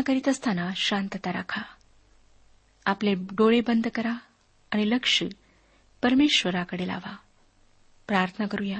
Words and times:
प्रार्थना 0.00 0.20
करीत 0.20 0.28
असताना 0.28 0.70
शांतता 0.76 1.32
राखा. 1.32 1.62
आपले 2.86 3.14
डोळे 3.14 3.60
बंद 3.60 3.86
करा 3.94 4.12
आणि 4.70 4.90
लक्ष 4.90 5.22
परमेश्वराकडे 6.02 6.86
लावा. 6.86 7.16
प्रार्थना 8.08 8.46
करूया. 8.46 8.78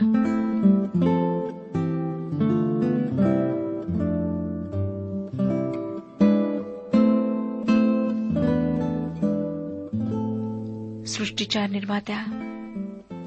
सृष्टीच्या 11.06 11.66
निर्मात्या 11.66 12.18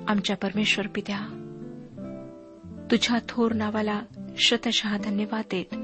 आमच्या 0.07 0.35
परमेश्वर 0.35 0.87
पित्या 0.87 1.19
तुझ्या 2.91 3.19
थोर 3.29 3.51
नावाला 3.51 4.01
शतशः 4.37 4.97
धन्यवाद 4.97 5.43
देत 5.51 5.75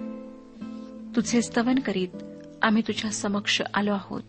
तुझे 1.15 1.41
स्तवन 1.41 1.75
करीत 1.75 2.07
आम्ही 2.61 2.81
तुझ्या 2.87 3.11
समक्ष 3.11 3.61
आलो 3.73 3.93
आहोत. 3.93 4.23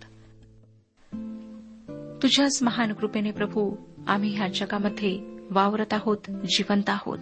तुझ्याच 2.23 2.63
महान 2.63 2.93
कृपेने 2.93 3.31
प्रभू 3.31 3.77
आम्ही 4.07 4.37
ह्या 4.37 4.49
जगामध्ये 4.49 5.37
वावरत 5.51 5.93
आहोत 5.93 6.31
जिवंत 6.31 6.91
आहोत. 6.91 7.19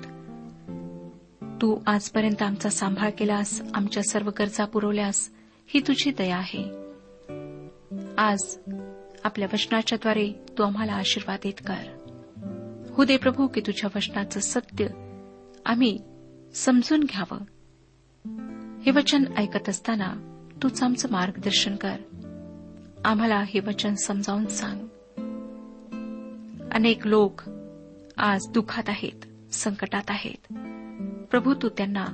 तू 1.63 1.81
आजपर्यंत 1.87 2.43
आमचा 2.43 2.71
सांभाळ 2.71 3.11
केलास 3.11 3.63
आमच्या 3.75 4.03
सर्व 4.11 4.31
गरजा 4.39 4.65
पुरवल्यास 4.65 5.31
ही 5.67 5.81
तुझी 5.81 6.11
दया 6.11 6.37
आहे. 6.37 6.65
आज 8.19 8.59
आपल्या 9.25 9.49
वचनाच्याद्वारे 9.53 10.33
तू 10.59 10.63
आम्हाला 10.63 10.93
आशीर्वादित 10.93 11.55
कर. 11.67 11.99
हो 12.97 13.05
दे 13.05 13.17
प्रभू 13.17 13.47
की 13.47 13.61
तुझ्या 13.61 13.91
वचनाचं 13.97 14.41
सत्य 14.41 14.87
आम्ही 15.67 15.99
समजून 16.55 17.01
घ्यावं. 17.01 17.39
हे 18.89 18.93
वचन 18.93 19.25
ऐकत 19.37 19.69
असताना 19.69 20.15
तूच 20.63 20.83
आमचं 20.83 21.09
मार्गदर्शन 21.11 21.77
कर. 21.77 21.97
आम्हाला 23.05 23.43
हे 23.43 23.61
वचन 23.61 23.95
समजावून 23.95 24.47
सांग. 24.47 24.87
अनेक 26.73 27.07
लोक 27.07 27.43
आज 28.17 28.47
दुःखात 28.49 28.83
आहेत 28.89 29.53
संकटात 29.53 30.03
आहेत. 30.09 30.53
प्रभू 31.31 31.55
तू 31.55 31.69
त्यांना 31.69 32.05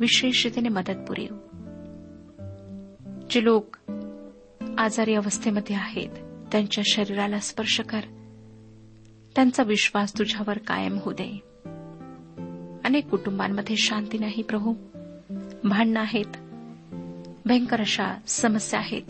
विशेष 0.00 0.46
रीतीने 0.46 0.68
मदत 0.68 1.04
पुरेव. 1.08 1.34
जे 3.30 3.44
लोक 3.44 3.76
आजारी 4.78 5.14
अवस्थेमध्ये 5.14 5.76
आहेत 5.76 6.10
त्यांच्या 6.52 6.84
शरीराला 6.86 7.38
स्पर्श 7.38 7.80
कर. 7.80 8.00
त्यांचा 9.34 9.62
विश्वास 9.62 10.18
तुझ्यावर 10.18 10.58
कायम 10.58 10.98
होऊ 10.98 11.14
दे. 11.20 11.42
अनेक 12.84 13.08
कुटुंबांमध्ये 13.08 13.76
शांती 13.76 14.18
नाही 14.18 14.42
प्रभू. 14.42 14.74
भांडणं 15.68 16.00
आहेत. 16.00 16.36
भयंकर 17.46 17.80
अशा 17.80 18.14
समस्या 18.26 18.80
आहेत. 18.80 19.02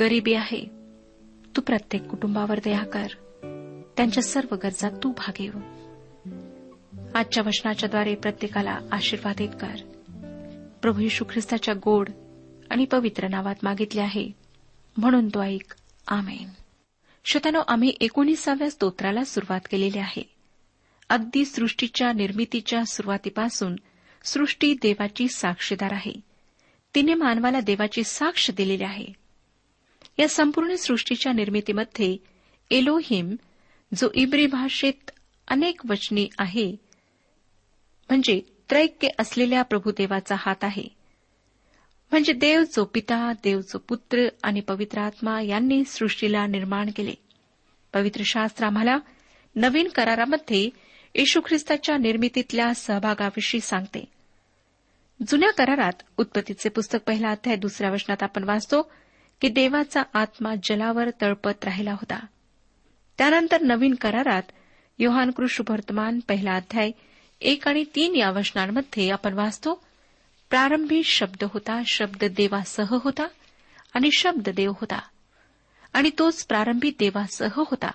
गरिबी 0.00 0.34
आहे. 0.34 0.70
तू 1.56 1.60
प्रत्येक 1.60 2.02
कुटुंबावर 2.02 2.58
दया 2.64 2.84
कर. 2.84 3.06
त्यांच्या 3.96 4.22
सर्व 4.22 4.54
गरजा 4.54 4.88
तू 4.88 5.12
भागेव 5.12 5.50
आजच्या 7.14 7.42
वचनाच्या 7.46 7.88
द्वारे 7.88 8.14
प्रत्येकाला 8.14 8.78
आशीर्वादित 8.92 9.48
कर. 9.48 9.76
प्रभू 10.82 11.00
यशू 11.00 11.24
ख्रिस्ताच्या 11.24 11.74
गोड 11.74 12.08
आणि 12.70 12.84
पवित्र 12.84 13.28
नावात 13.28 13.54
मागितले 13.62 14.00
आहे. 14.00 14.30
म्हणून 14.96 15.28
तो 15.28 15.42
ऐक. 15.42 15.74
आमेन. 16.08 16.48
श्रोत्यानो 17.24 17.62
आम्ही 17.68 17.92
एकोणीसाव्या 18.00 18.70
स्तोत्राला 18.70 19.24
सुरुवात 19.24 19.60
केलेली 19.70 19.98
आहे. 19.98 20.30
अगदी 21.08 21.44
सृष्टीच्या 21.44 22.12
निर्मितीच्या 22.12 22.84
सुरुवातीपासून 22.84 23.76
सृष्टी 24.26 24.74
देवाची 24.82 25.28
साक्षीदार 25.28 25.92
आहे. 25.92 26.12
तिने 26.94 27.14
मानवाला 27.14 27.60
देवाची 27.60 28.04
साक्ष 28.04 28.50
दिलेली 28.50 28.84
आहे. 28.84 29.06
या 30.18 30.28
संपूर्ण 30.28 30.74
सृष्टीच्या 30.74 31.32
निर्मितीमध्ये 31.32 32.16
एलोहिम 32.70 33.36
जो 33.94 34.08
इब्री 34.14 34.46
भाषेत 34.46 35.10
अनेक 35.48 35.80
वचनी 35.88 36.28
आहे 36.38 36.70
म्हणजे 38.10 38.40
त्रैक्य 38.70 39.08
असलेल्या 39.18 39.62
प्रभुदेवाचा 39.62 40.34
हात 40.38 40.64
आहे. 40.64 40.84
म्हणजे 42.10 42.32
देव 42.32 42.62
जो 42.62 42.84
पिता 42.84 43.32
देव 43.44 43.60
जो 43.60 43.78
पुत्र 43.78 44.28
आणि 44.42 44.60
पवित्र 44.60 44.98
आत्मा 45.00 45.40
यांनी 45.40 45.84
सृष्टीला 45.84 46.46
निर्माण 46.46 46.90
केले. 46.96 47.14
पवित्र 47.94 48.22
शास्त्र 48.24 48.66
आम्हाला 48.66 48.98
नवीन 49.56 49.88
करारामध्ये 49.88 50.70
येशू 51.14 51.40
ख्रिस्ताच्या 51.40 51.96
निर्मितीतल्या 51.96 52.74
सहभागाविषयी 52.74 53.60
सांगते. 53.60 54.15
जुन्या 55.28 55.50
करारात 55.52 55.92
उत्पत्तीचे 56.16 56.68
पुस्तक 56.68 56.98
पहिला 57.06 57.28
अध्याय 57.28 57.56
दुसऱ्या 57.56 57.90
वचनात 57.90 58.22
आपण 58.22 58.44
वाचतो 58.44 58.82
की 59.40 59.48
देवाचा 59.48 60.02
आत्मा 60.14 60.54
जलावर 60.62 61.10
तळपत 61.20 61.64
राहिला 61.64 61.92
होता. 61.92 62.26
त्यानंतर 63.18 63.62
नवीन 63.62 63.94
करारात 63.94 64.42
योहान 64.98 65.30
वर्तमान 65.68 66.20
पहिला 66.28 66.54
अध्याय 66.54 66.90
एक 67.40 67.68
आणि 67.68 67.84
तीन 67.94 68.16
या 68.16 68.30
वचनांमध्ये 68.30 69.10
आपण 69.10 69.34
वाचतो 69.34 69.84
प्रारंभी 70.50 71.02
शब्द 71.04 71.44
होता 71.44 71.82
शब्द 71.86 72.24
देवासह 72.24 72.86
होता 72.90 73.26
आणि 73.94 74.08
शब्द 74.18 74.48
देव 74.48 74.70
होता. 74.70 75.00
आणि 75.92 76.10
तोच 76.18 76.46
प्रारंभी 76.46 76.90
देवासह 76.98 77.48
होता. 77.56 77.90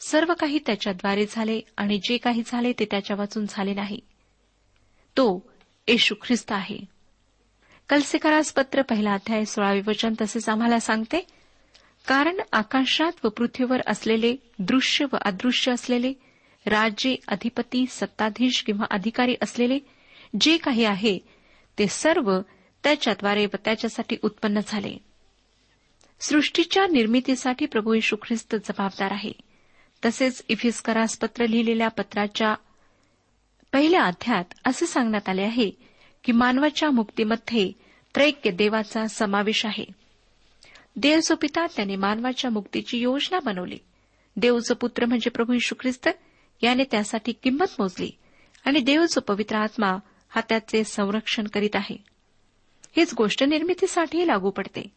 सर्व 0.00 0.32
काही 0.40 0.58
त्याच्याद्वारे 0.66 1.26
झाले 1.30 1.60
आणि 1.76 1.98
जे 1.98 2.16
काही 2.16 2.42
झाले 2.46 2.72
ते 2.72 2.84
त्याच्या 2.84 3.16
वाचून 3.16 3.46
झाले 3.48 3.74
नाही. 3.74 4.00
तो 5.16 5.53
येशू 5.88 6.14
ख्रिस्त 6.22 6.52
आहे. 6.52 6.78
कलसेकारास 7.88 8.52
पत्र 8.52 8.82
पहिला 8.82 9.12
अध्याय 9.12 9.44
सोळावे 9.44 9.80
वचन 9.86 10.14
तसेच 10.20 10.48
आम्हाला 10.48 10.80
सांगते 10.80 11.26
कारण 12.08 12.36
आकाशात 12.52 13.12
व 13.24 13.28
पृथ्वीवर 13.28 13.80
असलेले 13.86 14.36
दृश्य 14.58 15.04
व 15.12 15.16
अदृश्य 15.22 15.72
असलेले 15.72 16.12
राज्ये 16.66 17.16
अधिपती 17.28 17.86
सत्ताधीश 17.90 18.62
किंवा 18.62 18.86
अधिकारी 18.90 19.34
असलेले 19.42 19.78
जे 20.40 20.56
काही 20.56 20.84
आहे 20.84 21.18
ते 21.78 21.86
सर्व 21.86 22.40
त्याच्याद्वारे 22.84 23.46
व 23.46 23.56
त्याच्यासाठी 23.64 24.16
उत्पन्न 24.22 24.60
झाले. 24.66 24.96
सृष्टीच्या 26.20 26.86
निर्मितीसाठी 26.86 27.66
प्रभू 27.66 27.94
येशू 27.94 28.16
ख्रिस्त 28.16 28.54
जबाबदार 28.54 29.10
आहे. 29.10 29.32
तसेच 30.04 30.44
इफिस्करास 30.48 31.18
पत्र 31.18 31.46
लिहिलेल्या 31.46 31.88
पत्राच्या 31.88 32.54
पहिल्या 33.74 34.04
अध्यात 34.04 34.44
असे 34.64 34.86
सांगण्यात 34.86 35.28
आले 35.28 35.42
आहे 35.42 35.70
की 36.24 36.32
मानवाच्या 36.32 36.90
मुक्तीमध्ये 36.90 37.72
त्रैक्य 38.14 38.50
देवाचा 38.50 39.06
समावेश 39.06 39.66
आहे. 39.66 39.84
देवचो 40.96 41.34
पिता 41.34 41.66
त्याने 41.66 41.96
मानवाच्या 41.96 42.50
मुक्तीची 42.50 42.98
योजना 42.98 43.38
बनवली. 43.40 43.78
देवचो 44.36 44.74
पुत्र 44.74 45.04
म्हणजे 45.04 45.30
प्रभू 45.30 45.52
यशू 45.52 45.74
ख्रिस्त 45.80 46.08
याने 46.62 46.84
त्यासाठी 46.90 47.32
किंमत 47.32 47.64
मोजली 47.78 48.10
आणि 48.64 48.80
देवचो 48.80 49.20
पवित्र 49.20 49.56
आत्मा 49.56 49.96
हा 50.28 50.40
त्याचे 50.48 50.84
संरक्षण 50.84 51.46
करीत 51.46 51.76
आहे. 51.76 51.96
हीच 52.96 53.14
गोष्ट 53.14 53.42
निर्मितीसाठीही 53.42 54.26
लागू 54.26 54.50
पडते. 54.50 54.88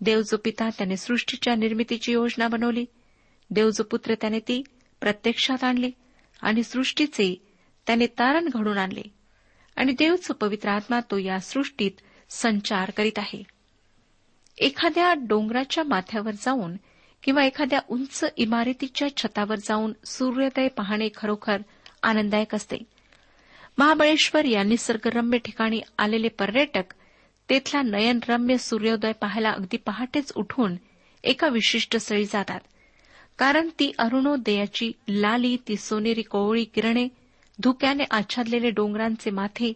देवजो 0.00 0.36
पिता 0.36 0.68
त्याने 0.68 0.96
सृष्टीच्या 0.96 1.54
निर्मितीची 1.54 2.12
योजना 2.12 2.48
बनवली. 2.48 2.84
देवजो 3.50 3.82
पुत्र 3.82 4.14
त्याने 4.14 4.38
ती 4.38 4.62
प्रत्यक्षात 5.00 5.64
आणली 5.64 5.90
आणि 6.42 6.62
सृष्टीचे 6.62 7.51
त्याने 7.86 8.06
तारण 8.06 8.48
घडून 8.54 8.78
आणले. 8.78 9.02
आणि 9.76 9.92
देवच 9.92 10.26
पवित्र 10.26 10.68
आत्मा 10.68 11.00
तो 11.00 11.18
या 11.18 11.40
सृष्टीत 11.40 11.90
संचार 12.30 12.90
करीत 12.90 13.18
आहे. 13.18 13.42
एखाद्या 14.58 15.14
डोंगराच्या 15.14 15.84
माथ्यावर 15.84 16.30
जाऊन 16.30 16.76
किंवा 17.22 17.44
एखाद्या 17.44 17.80
उंच 17.88 18.24
इमारतीच्या 18.36 19.16
छतावर 19.16 19.54
जाऊन 19.54 19.92
सूर्योदय 20.04 20.68
पाहणे 20.68 21.08
खरोखर 21.16 21.56
आनंददायक 22.02 22.54
असते. 22.54 22.76
महाबळेश्वर 23.78 24.44
या 24.44 24.62
निसर्गरम्य 24.62 25.38
ठिकाणी 25.38 25.80
आलेले 25.98 26.28
पर्यटक 26.28 26.94
तेथला 27.50 27.82
नयनरम्य 27.82 28.56
सूर्योदय 28.56 29.12
पाहायला 29.12 29.50
अगदी 29.50 29.76
पहाटेच 29.76 30.32
उठून 30.36 30.76
एका 31.24 31.48
विशिष्ट 31.48 31.96
स्थळी 31.96 32.24
जातात. 32.24 32.60
कारण 33.38 33.68
ती 33.68 33.92
अरुणोदयाची 33.98 34.92
लाली 35.08 35.56
ती 35.68 35.76
सोनेरी 35.76 36.22
कोवळी 36.22 36.64
किरणे 36.64 37.08
धुक्याने 37.62 38.04
आच्छादलेले 38.10 38.70
डोंगरांचे 38.70 39.30
माथे 39.30 39.72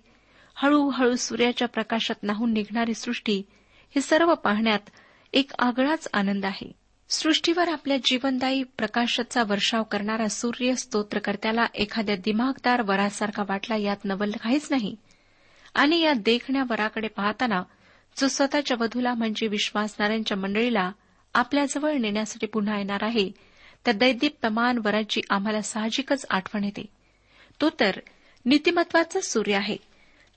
हळूहळू 0.55 1.17
सूर्याच्या 1.17 1.69
प्रकाशात 1.69 2.23
नाहून 2.23 2.53
निघणारी 2.53 2.95
सृष्टी 2.95 3.43
हे 3.95 4.01
सर्व 4.01 4.35
पाहण्यात 4.35 4.91
एक 5.33 5.51
आगळाच 5.59 6.09
आनंद 6.13 6.45
आहे. 6.45 6.73
सृष्टीवर 7.09 7.69
आपल्या 7.69 7.97
जीवनदायी 8.05 8.63
प्रकाशाचा 8.63 9.43
वर्षाव 9.49 9.83
करणारा 9.83 10.29
सूर्य 10.29 10.75
स्तोत्रकर्त्याला 10.75 11.67
एखाद्या 11.75 12.17
दिमागदार 12.17 12.83
वरासारखा 12.83 13.43
वाटला 13.49 13.77
यात 13.77 14.05
नवल 14.05 14.31
काहीच 14.31 14.69
नाही. 14.71 14.97
आणि 15.75 16.01
या 16.01 16.13
देखण्या 16.13 16.65
वराकडे 16.71 17.09
पाहताना 17.09 17.63
जो 18.21 18.29
स्वतःच्या 18.29 18.77
वधूला 18.81 19.15
म्हणजे 19.15 19.47
विश्वासणाऱ्यांच्या 19.47 20.37
मंडळीला 20.37 20.93
आपल्याजवळ 21.35 21.93
नेण्यासाठी 21.93 22.47
पुन्हा 22.47 22.79
येणार 22.79 23.03
आहे 23.03 23.31
त्या 23.85 23.95
दैदिप्यमान 23.95 24.79
वराची 24.85 25.21
आम्हाला 25.31 25.63
साहजिकच 25.63 26.27
आठवण 26.31 26.65
येते. 26.65 26.96
तो 27.61 27.71
तर 27.81 28.01
नीतिमत्वाचा 28.45 29.21
सूर्य 29.21 29.55
आहे. 29.55 29.77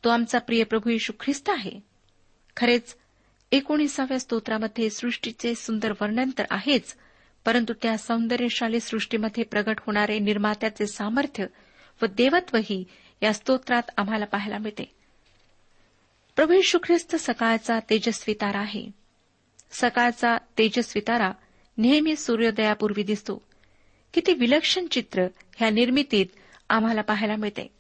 तो 0.04 0.10
आमचा 0.10 0.40
प्रिय 0.40 0.64
प्रभू 0.64 0.90
यशू 0.90 1.14
ख्रिस्त 1.20 1.50
आहे. 1.50 1.80
खरेच 2.58 2.96
एकोणीसाव्या 3.52 4.20
स्तोत्रामध्ये 4.20 4.90
सृष्टीचे 4.90 5.56
सुंदर 5.56 5.92
वर्णन 5.92 6.30
तर 6.38 6.46
आहेच 6.52 6.96
परंतु 7.46 7.74
त्या 7.82 7.98
सौंदर्यशाली 7.98 8.80
सृष्टीमध्ये 8.80 9.44
प्रगट 9.44 9.80
होणारे 9.80 10.20
निर्मात्याचे 10.20 10.88
सामर्थ्य 10.88 11.46
व 12.02 12.06
देवत्वही 12.06 12.84
या 13.24 13.34
स्तोत्रात 13.34 13.84
आम्हाला 13.98 14.26
पाहायला 14.26 14.58
मिळते. 14.58 14.96
प्रभू 16.36 16.54
यशू 16.54 16.78
ख्रिस्त 16.84 17.16
सकाळचा 17.16 17.80
तेजस्वी 17.90 18.34
तारा 18.34 18.60
आहे. 18.60 18.88
सकाळचा 19.72 20.38
तेजस्वी 20.58 21.02
तारा 21.08 21.32
नेहमी 21.78 22.16
सूर्योदयापूर्वी 22.16 23.04
दिसतो. 23.04 23.42
किती 24.14 24.34
विलक्षण 24.34 24.88
चित्र 24.88 25.28
ह्या 25.56 25.70
निर्मितीत 25.70 26.26
आम्हाला 26.70 27.02
पाहायला 27.02 27.36
मिळते. 27.36 27.74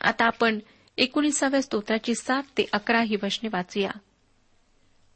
आता 0.00 0.24
आपण 0.24 0.58
एकोणीसाव्या 0.96 1.62
स्तोत्राची 1.62 2.14
सात 2.14 2.42
ते 2.42 2.66
अकरा 2.72 3.00
ही 3.00 3.16
वचने 3.22 3.48
वाचूया. 3.52 3.90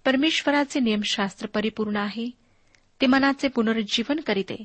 परमेश्वराचे 0.04 0.80
नियमशास्त्र 0.80 1.46
परिपूर्ण 1.46 1.96
आहे. 1.96 2.30
ते 3.00 3.06
मनाचे 3.06 3.48
पुनरुज्जीवन 3.48 4.20
करीते. 4.20 4.64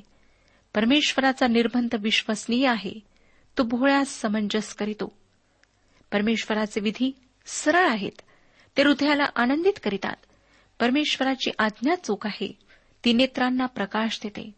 परमेश्वराचा 0.74 1.46
निर्बंध 1.46 1.94
विश्वसनीय 2.00 2.68
आहे. 2.68 2.92
तो 3.58 3.62
भोळ्यास 3.62 4.08
समंजस 4.08 4.74
करीतो. 4.74 5.12
परमेश्वराचे 6.12 6.80
विधी 6.80 7.16
सरळ 7.46 7.88
आहेत. 7.88 8.20
ते 8.76 8.82
हृदयाला 8.82 9.26
आनंदित 9.36 9.72
करीतात. 9.82 10.16
परमेश्वराची 10.80 11.50
आज्ञा 11.58 11.94
चूक 11.94 12.26
आहे. 12.26 12.58
ती 13.04 13.12
नेत्रांना 13.12 13.66
प्रकाश 13.66 14.20
देते. 14.22 14.54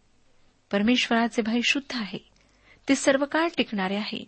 परमेश्वराचे 0.72 1.42
भय 1.42 1.60
शुद्ध 1.64 1.96
आहे. 1.96 2.29
ते 2.88 2.94
सर्व 2.94 3.24
काळ 3.24 3.48
टिकणारे 3.56 3.96
आहे. 3.96 4.24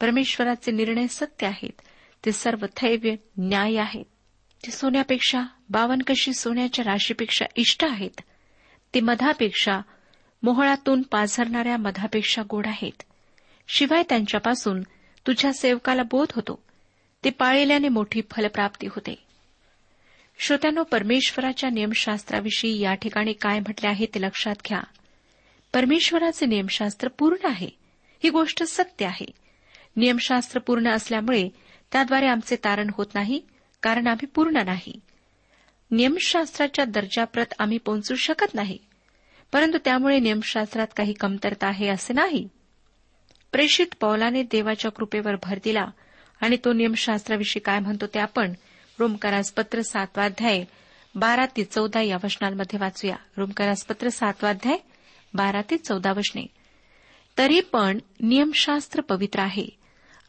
परमेश्वराचे 0.00 0.70
निर्णय 0.70 1.06
सत्य 1.06 1.46
आहेत. 1.46 1.80
ते 2.24 2.32
सर्व 2.32 2.66
थैव्य 2.76 3.14
न्याय 3.38 3.76
आहेत. 3.76 4.04
ते 4.66 4.70
सोन्यापेक्षा 4.70 5.42
बावनकशी 5.70 6.32
सोन्याच्या 6.32 6.84
राशीपेक्षा 6.84 7.44
इष्ट 7.56 7.84
आहेत 7.84 8.20
ते 8.94 9.00
मधापेक्षा 9.00 9.80
मोहळातून 10.42 11.02
पाझरणाऱ्या 11.02 11.76
मधापेक्षा 11.76 12.42
गोड 12.50 12.66
आहेत. 12.66 13.02
शिवाय 13.68 14.02
त्यांच्यापासून 14.08 14.82
तुझ्या 15.26 15.52
सेवकाला 15.52 16.02
बोध 16.02 16.28
होतो. 16.34 16.62
ते 17.24 17.30
पाळलेल्याने 17.30 17.88
मोठी 17.88 18.22
फलप्राप्ती 18.30 18.86
होते. 18.86 19.24
श्रोत्यानो 20.38 20.82
परमेश्वराच्या 20.82 21.70
नियमशास्त्राविषयी 21.70 22.80
या 22.80 22.94
ठिकाणी 22.94 23.32
काय 23.32 23.58
म्हटले 23.58 23.88
आहे 23.88 24.06
ते 24.06 24.20
लक्षात 24.20 24.54
घ्या. 24.68 24.80
परमेश्वराचे 25.74 26.46
नियमशास्त्र 26.46 27.08
पूर्ण 27.08 27.46
आहे. 27.46 27.68
ही 28.24 28.30
गोष्ट 28.30 28.62
सत्य 28.62 29.06
आहे. 29.06 29.26
नियमशास्त्र 29.96 30.60
पूर्ण 30.60 30.88
असल्यामुळे 30.88 31.48
त्याद्वारे 31.92 32.26
आमचे 32.26 32.56
तारण 32.56 32.90
होत 32.94 33.06
नाही 33.14 33.40
कारण 33.82 34.06
आम्ही 34.06 34.26
पूर्ण 34.26 34.56
नाही. 34.56 35.00
नियमशास्त्राच्या 35.90 36.84
दर्जाप्रत 36.84 37.46
आम्ही 37.58 37.78
पोहोचू 37.78 38.14
शकत 38.14 38.54
नाही. 38.54 38.78
परंतु 39.52 39.78
त्यामुळे 39.84 40.18
नियमशास्त्रात 40.18 40.86
काही 40.96 41.12
कमतरता 41.12 41.66
आहे 41.66 41.88
असे 41.88 42.12
नाही. 42.12 42.48
प्रेषित 43.52 43.86
पौलाने 44.00 44.42
देवाच्या 44.42 44.90
कृपेवर 44.90 45.34
भर 45.42 45.58
दिला 45.64 45.86
आणि 46.40 46.56
तो 46.64 46.72
नियमशास्त्राविषयी 46.72 47.60
काय 47.60 47.78
म्हणतो 47.78 48.06
ते 48.06 48.18
आपण 48.18 48.52
रोमकारासपत्र 48.98 49.80
सातवाध्याय 49.80 50.64
बारा 51.14 51.46
ते 51.46 51.64
चौदा 51.64 52.00
या 52.00 52.16
वचनांमध्ये 52.24 52.78
वाचूया. 52.78 53.16
रोमकारासपत्र 53.36 54.08
सातवाध्याय 54.08 54.76
बारा 55.34 55.62
ते 55.62 55.76
चौदा 55.76 56.12
वचने. 56.12 56.46
तरी 57.38 57.60
पण 57.60 57.98
नियमशास्त्र 58.20 59.00
पवित्र 59.00 59.40
आहे 59.40 59.66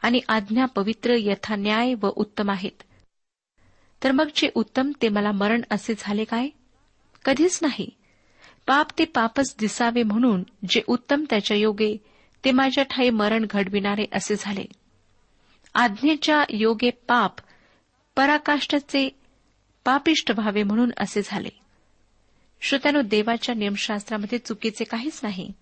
आणि 0.02 0.20
आज्ञा 0.28 0.66
पवित्र 0.66 1.14
यथा 1.18 1.56
न्याय 1.56 1.94
व 1.94 2.08
उत्तम 2.08 2.50
आहेत. 2.50 2.82
तर 4.04 4.12
मग 4.12 4.28
जे 4.36 4.50
उत्तम 4.54 4.92
ते 5.02 5.08
मला 5.08 5.32
मरण 5.32 5.62
असे 5.70 5.94
झाले 5.98 6.24
काय? 6.24 6.48
कधीच 7.24 7.58
नाही. 7.62 7.90
पाप 8.66 8.86
ते 8.98 9.04
पापच 9.04 9.56
दिसावे 9.58 10.02
म्हणून 10.02 10.42
जे 10.68 10.82
उत्तम 10.86 11.24
त्याच्या 11.30 11.56
योगे 11.56 11.96
ते 12.44 12.50
माझ्या 12.50 12.84
ठाई 12.84 13.10
मरण 13.10 13.46
घडविणारे 13.50 14.04
असे 14.12 14.34
झाले. 14.38 14.64
आज्ञेच्या 15.74 16.44
योगे 16.50 16.90
पाप 16.90 17.32
पराकाष्ठाचे 18.16 19.08
पापिष्ट 19.84 20.30
व्हावे 20.30 20.62
म्हणून 20.62 20.90
असे 20.96 21.20
झाले. 21.24 21.65
श्रोत्यानो 22.60 23.02
देवाच्या 23.02 23.54
नियमशास्त्रामध्ये 23.54 24.38
चुकीचे 24.38 24.84
काहीच 24.84 25.20
नाही. 25.22 25.52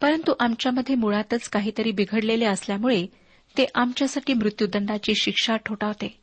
परंतु 0.00 0.32
आमच्यामध्ये 0.40 0.94
मुळातच 0.94 1.48
काहीतरी 1.48 1.90
बिघडलेले 1.90 2.44
असल्यामुळे 2.44 3.06
ते 3.58 3.66
आमच्यासाठी 3.74 4.34
मृत्यूदंडाची 4.34 5.14
शिक्षा 5.14 5.56
ठोठावते. 5.56 6.20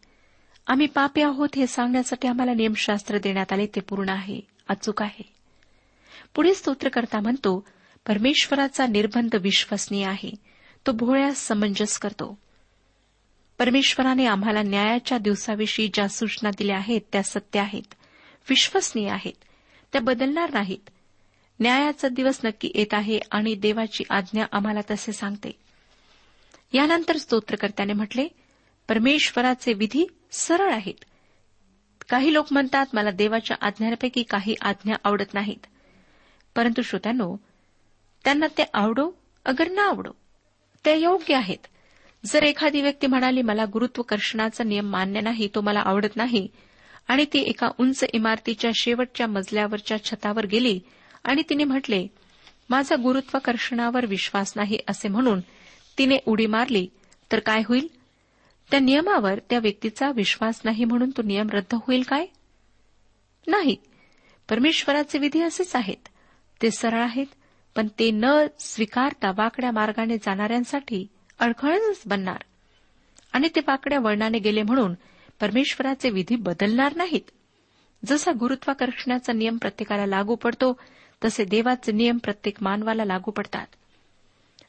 आम्ही 0.68 0.88
पापी 0.88 1.22
आहोत 1.22 1.50
हे 1.56 1.68
सांगण्यासाठी 1.68 2.28
आम्हाला 2.28 2.54
नियमशास्त्र 2.54 3.18
देण्यात 3.18 3.54
आले 3.54 3.66
ते 3.66 3.80
पूर्ण 3.80 4.10
आहे 4.10 4.42
अचूक 4.68 5.02
आहे. 5.02 5.34
पुढे 6.36 6.54
स्तोत्रकर्ता 6.54 7.20
म्हणतो 7.20 7.68
परमेश्वराचा 8.08 8.88
निर्बंध 8.88 9.36
विश्वसनीय 9.36 10.06
आहे. 10.06 10.32
तो 10.88 10.92
भोळ्यास 10.92 11.38
समंजस 11.38 12.00
करतो. 12.00 12.38
परमेश्वराने 13.60 14.26
आम्हाला 14.26 14.62
न्यायाच्या 14.62 15.18
दिवसाविषयी 15.18 15.90
ज्या 15.94 16.08
सूचना 16.08 16.50
दिल्या 16.58 16.78
आहेत 16.78 17.02
त्या 17.12 17.24
सत्य 17.24 17.60
आहेत. 17.60 17.94
विश्वसनीय 18.50 19.10
आहेत. 19.10 19.44
त्या 19.94 20.02
बदलणार 20.02 20.54
नाहीत. 20.54 20.90
न्यायाचा 21.60 22.08
दिवस 22.08 22.40
नक्की 22.44 22.72
येत 22.76 22.94
आहे 22.94 23.20
आणि 23.32 23.56
देवाची 23.56 24.04
आज्ञा 24.10 24.46
आम्हाला 24.52 24.80
तसे 24.92 25.12
सांगते. 25.12 25.52
यानंतर 26.74 27.18
स्तोत्रकर्त्याने 27.18 27.94
म्हटले 27.94 28.28
परमेश्वराचे 28.90 29.74
विधी 29.74 30.06
सरळ 30.32 30.74
आहेत. 30.74 31.06
काही 32.10 32.34
लोक 32.34 32.48
म्हणतात 32.52 32.86
मला 32.94 33.12
देवाच्या 33.12 33.58
आज्ञांपैकी 33.62 34.24
काही 34.24 34.56
आज्ञा 34.62 34.96
आवडत 35.04 35.34
नाहीत. 35.34 35.68
परंतु 36.56 36.82
श्रोत्यानो 36.82 37.38
त्यांना 38.24 38.48
ते 38.48 38.64
आवडो 38.74 39.12
अगर 39.46 39.70
ना 39.70 39.84
आवडो. 39.84 40.12
ते 40.86 40.98
योग्य 40.98 41.36
आहेत. 41.36 41.68
जर 42.26 42.44
एखादी 42.44 42.82
व्यक्ती 42.82 43.08
म्हणाली 43.08 43.42
मला 43.42 43.66
गुरुत्वकर्षणाचा 43.74 44.64
नियम 44.64 44.86
मान्य 44.86 45.22
नाही 45.22 45.50
तो 45.56 45.62
मला 45.62 45.80
आवडत 45.80 46.16
नाही 46.16 46.48
आणि 47.08 47.26
ती 47.34 47.40
एका 47.40 47.70
उंच 47.80 48.04
इमारतीच्या 48.14 48.72
शेवटच्या 48.76 49.28
मजल्यावरच्या 49.28 50.04
छतावर 50.04 50.46
गेली 50.46 50.80
आणि 51.24 51.44
तिने 51.50 51.64
म्हटले 51.64 52.08
माझा 52.70 52.96
गुरुत्वाकर्षणावर 52.96 54.06
विश्वास 54.06 54.54
नाही 54.56 54.78
असे 54.88 55.08
म्हणून 55.08 55.40
तिने 55.98 56.18
उडी 56.26 56.46
मारली. 56.46 56.88
तर 57.32 57.40
काय 57.40 57.62
होईल? 57.66 57.88
त्या 58.72 58.80
नियमावर 58.80 59.40
त्या 59.50 59.60
व्यक्तीचा 59.60 60.12
विश्वास 60.12 60.62
नाही 60.64 60.86
म्हणून 60.86 61.10
तो 61.10 61.22
नियम 61.22 61.50
रद्द 61.50 61.76
होईल 61.88 62.04
काय? 62.04 62.26
नाही. 63.48 63.76
परमेश्वराचे 64.50 65.18
विधी 65.18 65.42
असेच 65.42 65.76
आहेत. 65.76 66.08
ते 66.62 66.72
सरळ 66.72 67.02
आहेत 67.02 67.26
पण 67.76 67.88
ते 68.00 68.12
न 68.12 68.26
स्वीकारता 68.60 69.32
वाकड्या 69.38 69.72
मार्गाने 69.72 70.18
जाणाऱ्यांसाठी 70.18 71.08
अडखळच 71.40 72.02
बनणार. 72.06 72.44
आणि 73.34 73.48
ते 73.48 73.60
वाकड्या 73.68 74.00
वळणाने 74.00 74.40
गेले 74.40 74.64
म्हणून 74.64 74.94
परमेश्वराचे 75.42 76.10
विधी 76.10 76.36
बदलणार 76.36 76.96
नाहीत. 76.96 77.32
जसा 78.06 78.32
गुरुत्वाकर्षणाचा 78.40 79.34
नियम 79.34 79.58
प्रत्येकाला 79.58 80.06
लागू 80.06 80.36
पडतो 80.36 80.80
तसे 81.26 81.46
देवाचे 81.46 81.92
नियम 81.92 82.18
प्रत्येक 82.18 82.58
मानवाला 82.62 83.06
लागू 83.06 83.32
पडतात. 83.32 83.66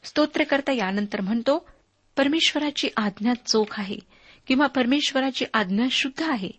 स्तोत्रकर्ता 0.03 0.71
यानंतर 0.71 1.21
म्हणतो 1.21 1.69
परमेश्वराची 2.17 2.89
आज्ञा 2.97 3.33
चोख 3.33 3.79
आहे 3.79 3.97
किंवा 4.47 4.67
परमेश्वराची 4.67 5.45
आज्ञा 5.53 5.85
शुद्ध 5.91 6.23
आहे. 6.23 6.49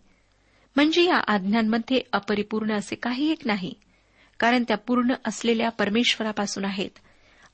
म्हणजे 0.76 1.02
या 1.02 1.21
आज्ञांमध्ये 1.28 2.00
अपरिपूर्ण 2.12 2.73
असे 2.73 2.94
काही 2.94 3.30
एक 3.30 3.38
नाही 3.44 3.75
कारण 4.38 4.64
त्या 4.68 4.76
पूर्ण 4.76 5.14
असलेल्या 5.25 5.68
परमेश्वरापासून 5.68 6.64
आहेत 6.64 6.90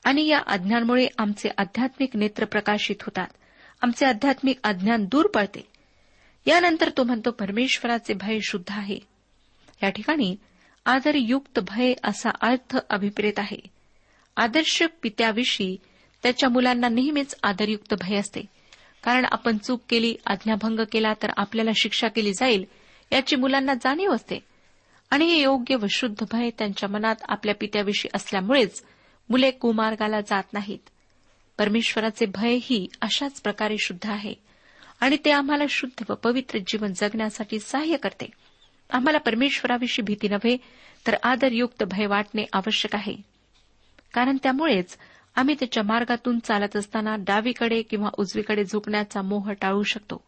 आणि 0.03 0.27
या 0.27 0.39
आज्ञांमुळे 0.47 1.07
आमचे 1.17 1.49
आध्यात्मिक 1.57 2.15
नेत्र 2.15 2.45
प्रकाशित 2.45 2.95
होतात. 3.01 3.27
आमचे 3.81 4.05
आध्यात्मिक 4.05 4.59
अज्ञान 4.63 5.05
दूर 5.05 5.27
पडते 5.27 5.70
यानंतर 6.45 6.89
तो 6.97 7.03
म्हणतो 7.03 7.31
परमेश्वराचे 7.31 8.13
भय 8.13 8.39
शुद्ध 8.41 8.71
आहे. 8.71 8.99
या 9.83 9.89
ठिकाणी 9.89 10.35
आदरयुक्त 10.85 11.59
भय 11.59 11.93
असा 12.03 12.29
अर्थ 12.41 12.77
अभिप्रेत 12.89 13.33
आहे. 13.37 13.59
आदर्श 14.37 14.83
पित्याविषयी 15.01 15.77
त्याच्या 16.23 16.49
मुलांना 16.49 16.89
नेहमीच 16.89 17.35
आदरयुक्त 17.43 17.93
भय 18.01 18.15
असते. 18.15 18.41
कारण 19.03 19.25
आपण 19.31 19.57
चूक 19.57 19.81
केली 19.89 20.15
आज्ञाभंग 20.25 20.79
केला 20.91 21.13
तर 21.13 21.27
आपल्याला 21.37 21.71
शिक्षा 21.75 22.07
केली 22.07 22.33
जाईल 22.33 22.65
याची 23.11 23.35
मुलांना 23.35 23.73
जाणीव 23.73 24.11
असते. 24.11 24.39
आणि 25.09 25.25
हे 25.25 25.41
योग्य 25.41 25.75
व 25.75 25.85
शुद्ध 25.89 26.25
भय 26.31 26.49
त्यांच्या 26.57 26.89
मनात 26.89 27.15
आपल्या 27.29 27.55
पित्याविषयी 27.55 28.11
असल्यामुळेच 28.13 28.83
मुले 29.29 29.51
कुमार्गाला 29.51 30.21
जात 30.21 30.43
नाहीत. 30.53 30.89
परमेश्वराचे 31.57 32.25
भयही 32.25 32.87
अशाच 33.01 33.41
प्रकारे 33.41 33.75
शुद्ध 33.79 34.09
आहे. 34.09 34.33
आणि 35.01 35.17
ते 35.25 35.31
आम्हाला 35.31 35.63
शुद्ध 35.69 36.05
व 36.09 36.15
पवित्र 36.15 36.59
जीवन 36.59 36.93
जगण्यासाठी 36.93 37.59
सहाय्य 37.59 37.97
करते. 37.97 38.29
आम्हाला 38.89 39.17
परमेश्वराविषयी 39.17 40.03
भीती 40.03 40.27
नव्हे 40.27 40.57
तर 41.07 41.15
आदरयुक्त 41.23 41.83
भय 41.83 42.05
वाटणे 42.05 42.45
आवश्यक 42.53 42.95
आहे. 42.95 43.15
कारण 44.13 44.37
त्यामुळेच 44.43 44.97
आम्ही 45.35 45.55
त्याच्या 45.59 45.83
मार्गातून 45.83 46.39
चालत 46.39 46.75
असताना 46.75 47.15
डावीकडे 47.19 47.81
किंवा 47.81 48.09
उजवीकडे 48.17 48.63
झुकण्याचा 48.63 49.21
मोह 49.21 49.51
टाळू 49.51 49.83
शकतो. 49.83 50.23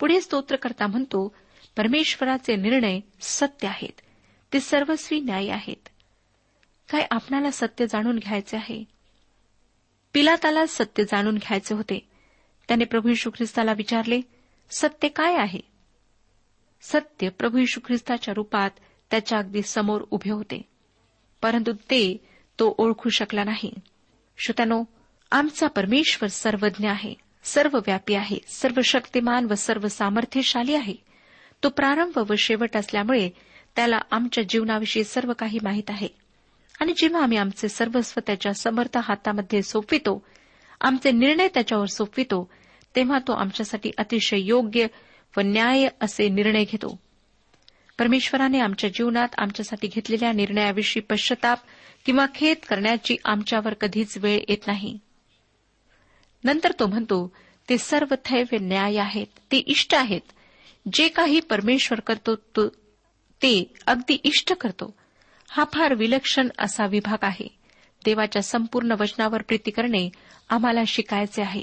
पुढे 0.00 0.20
स्तोत्रकर्ता 0.20 0.86
म्हणतो 0.86 1.34
परमेश्वराचे 1.76 2.56
निर्णय 2.56 3.00
सत्य 3.20 3.68
आहेत. 3.68 4.00
ते 4.52 4.60
सर्वस्वी 4.60 5.20
न्याय 5.20 5.48
आहेत. 5.48 5.88
काय 6.90 7.06
आपणाला 7.10 7.50
सत्य 7.50 7.86
जाणून 7.86 8.18
घ्यायचे 8.18 8.56
आहे? 8.56 8.84
पिलाताला 10.12 10.66
सत्य 10.66 11.04
जाणून 11.04 11.34
घ्यायचे 11.34 11.74
होते. 11.74 12.11
त्याने 12.68 12.84
प्रभू 12.84 13.08
यशू 13.08 13.30
ख्रिस्ताला 13.30 13.72
विचारले 13.72 14.20
सत्य 14.70 15.08
काय 15.08 15.34
आहे? 15.36 15.60
सत्य 16.82 17.28
प्रभू 17.28 17.58
यशू 17.58 17.80
ख्रिस्ताच्या 17.86 18.34
रूपात 18.34 18.70
त्याच्या 19.10 19.38
अगदी 19.38 19.62
समोर 19.62 20.02
उभे 20.10 20.30
होते 20.30 20.62
परंतु 21.42 21.72
ते 21.72 22.26
तो 22.58 22.74
ओळखू 22.78 23.10
शकला 23.10 23.44
नाही. 23.44 23.74
श्रोत्यानो 24.38 24.84
आमचा 25.30 25.66
परमेश्वर 25.66 26.28
सर्वज्ञ 26.28 26.88
आहे 26.88 27.14
सर्वव्यापी 27.44 28.14
आहे 28.14 28.38
सर्व 28.48 28.80
शक्तिमान 28.84 29.46
व 29.50 29.54
सर्व 29.54 29.88
सामर्थ्यशाली 29.88 30.74
आहे. 30.74 30.94
तो 31.62 31.68
प्रारंभ 31.68 32.18
व 32.30 32.34
शेवट 32.38 32.76
असल्यामुळे 32.76 33.30
त्याला 33.76 33.98
आमच्या 34.10 34.44
जीवनाविषयी 34.48 35.04
सर्व 35.04 35.32
काही 35.32 35.58
माहीत 35.62 35.90
आहे. 35.90 36.08
आणि 36.80 36.92
जेव्हा 36.96 37.22
आम्ही 37.22 37.38
आमचे 37.38 37.68
सर्वस्व 37.68 38.20
त्याच्या 38.26 38.54
समर्थ 38.54 38.98
हातामध्ये 39.02 39.62
सोपवितो 39.62 40.26
आमचे 40.82 41.10
निर्णय 41.12 41.48
त्याच्यावर 41.48 41.86
सोपवितो 41.86 42.50
तेव्हा 42.96 43.18
तो 43.18 43.32
आमच्यासाठी 43.32 43.90
अतिशय 43.98 44.38
योग्य 44.38 44.86
व 45.36 45.40
न्याय 45.40 45.88
असे 46.00 46.28
निर्णय 46.28 46.64
घेतो. 46.64 47.00
परमेश्वराने 47.98 48.60
आमच्या 48.60 48.90
जीवनात 48.90 49.28
आमच्यासाठी 49.38 49.88
घेतलेल्या 49.88 50.32
निर्णयाविषयी 50.32 51.02
पश्चाताप 51.02 51.58
किंवा 52.04 52.26
खेद 52.34 52.56
करण्याची 52.68 53.16
आमच्यावर 53.24 53.74
कधीच 53.74 54.18
वेळ 54.18 54.40
येत 54.48 54.66
नाही. 54.66 54.98
नंतर 56.44 56.72
तो 56.72 56.86
म्हणतो 56.86 57.32
ते 57.68 57.78
सर्व 57.78 58.14
थैव्य 58.24 58.58
न्याय 58.58 58.96
आहेत 58.96 59.26
ते 59.52 59.56
इष्ट 59.56 59.94
आहेत. 59.94 60.20
जे 60.92 61.08
काही 61.08 61.40
परमेश्वर 61.40 62.00
करतो 62.00 62.34
तो 62.34 62.68
ते 63.42 63.74
अगदी 63.86 64.14
इष्ट 64.24 64.52
करतो. 64.52 64.94
हा 65.50 65.64
फार 65.64 65.94
विलक्षण 65.94 66.48
असा 66.58 66.86
विभाग 66.86 67.24
आहे. 67.24 67.62
देवाच्या 68.04 68.42
संपूर्ण 68.42 68.92
वचनावर 68.92 69.42
प्रीती 69.42 69.70
करणे 69.70 70.10
आम्हाला 70.52 70.80
शिकायचे 70.86 71.42
आहे. 71.42 71.62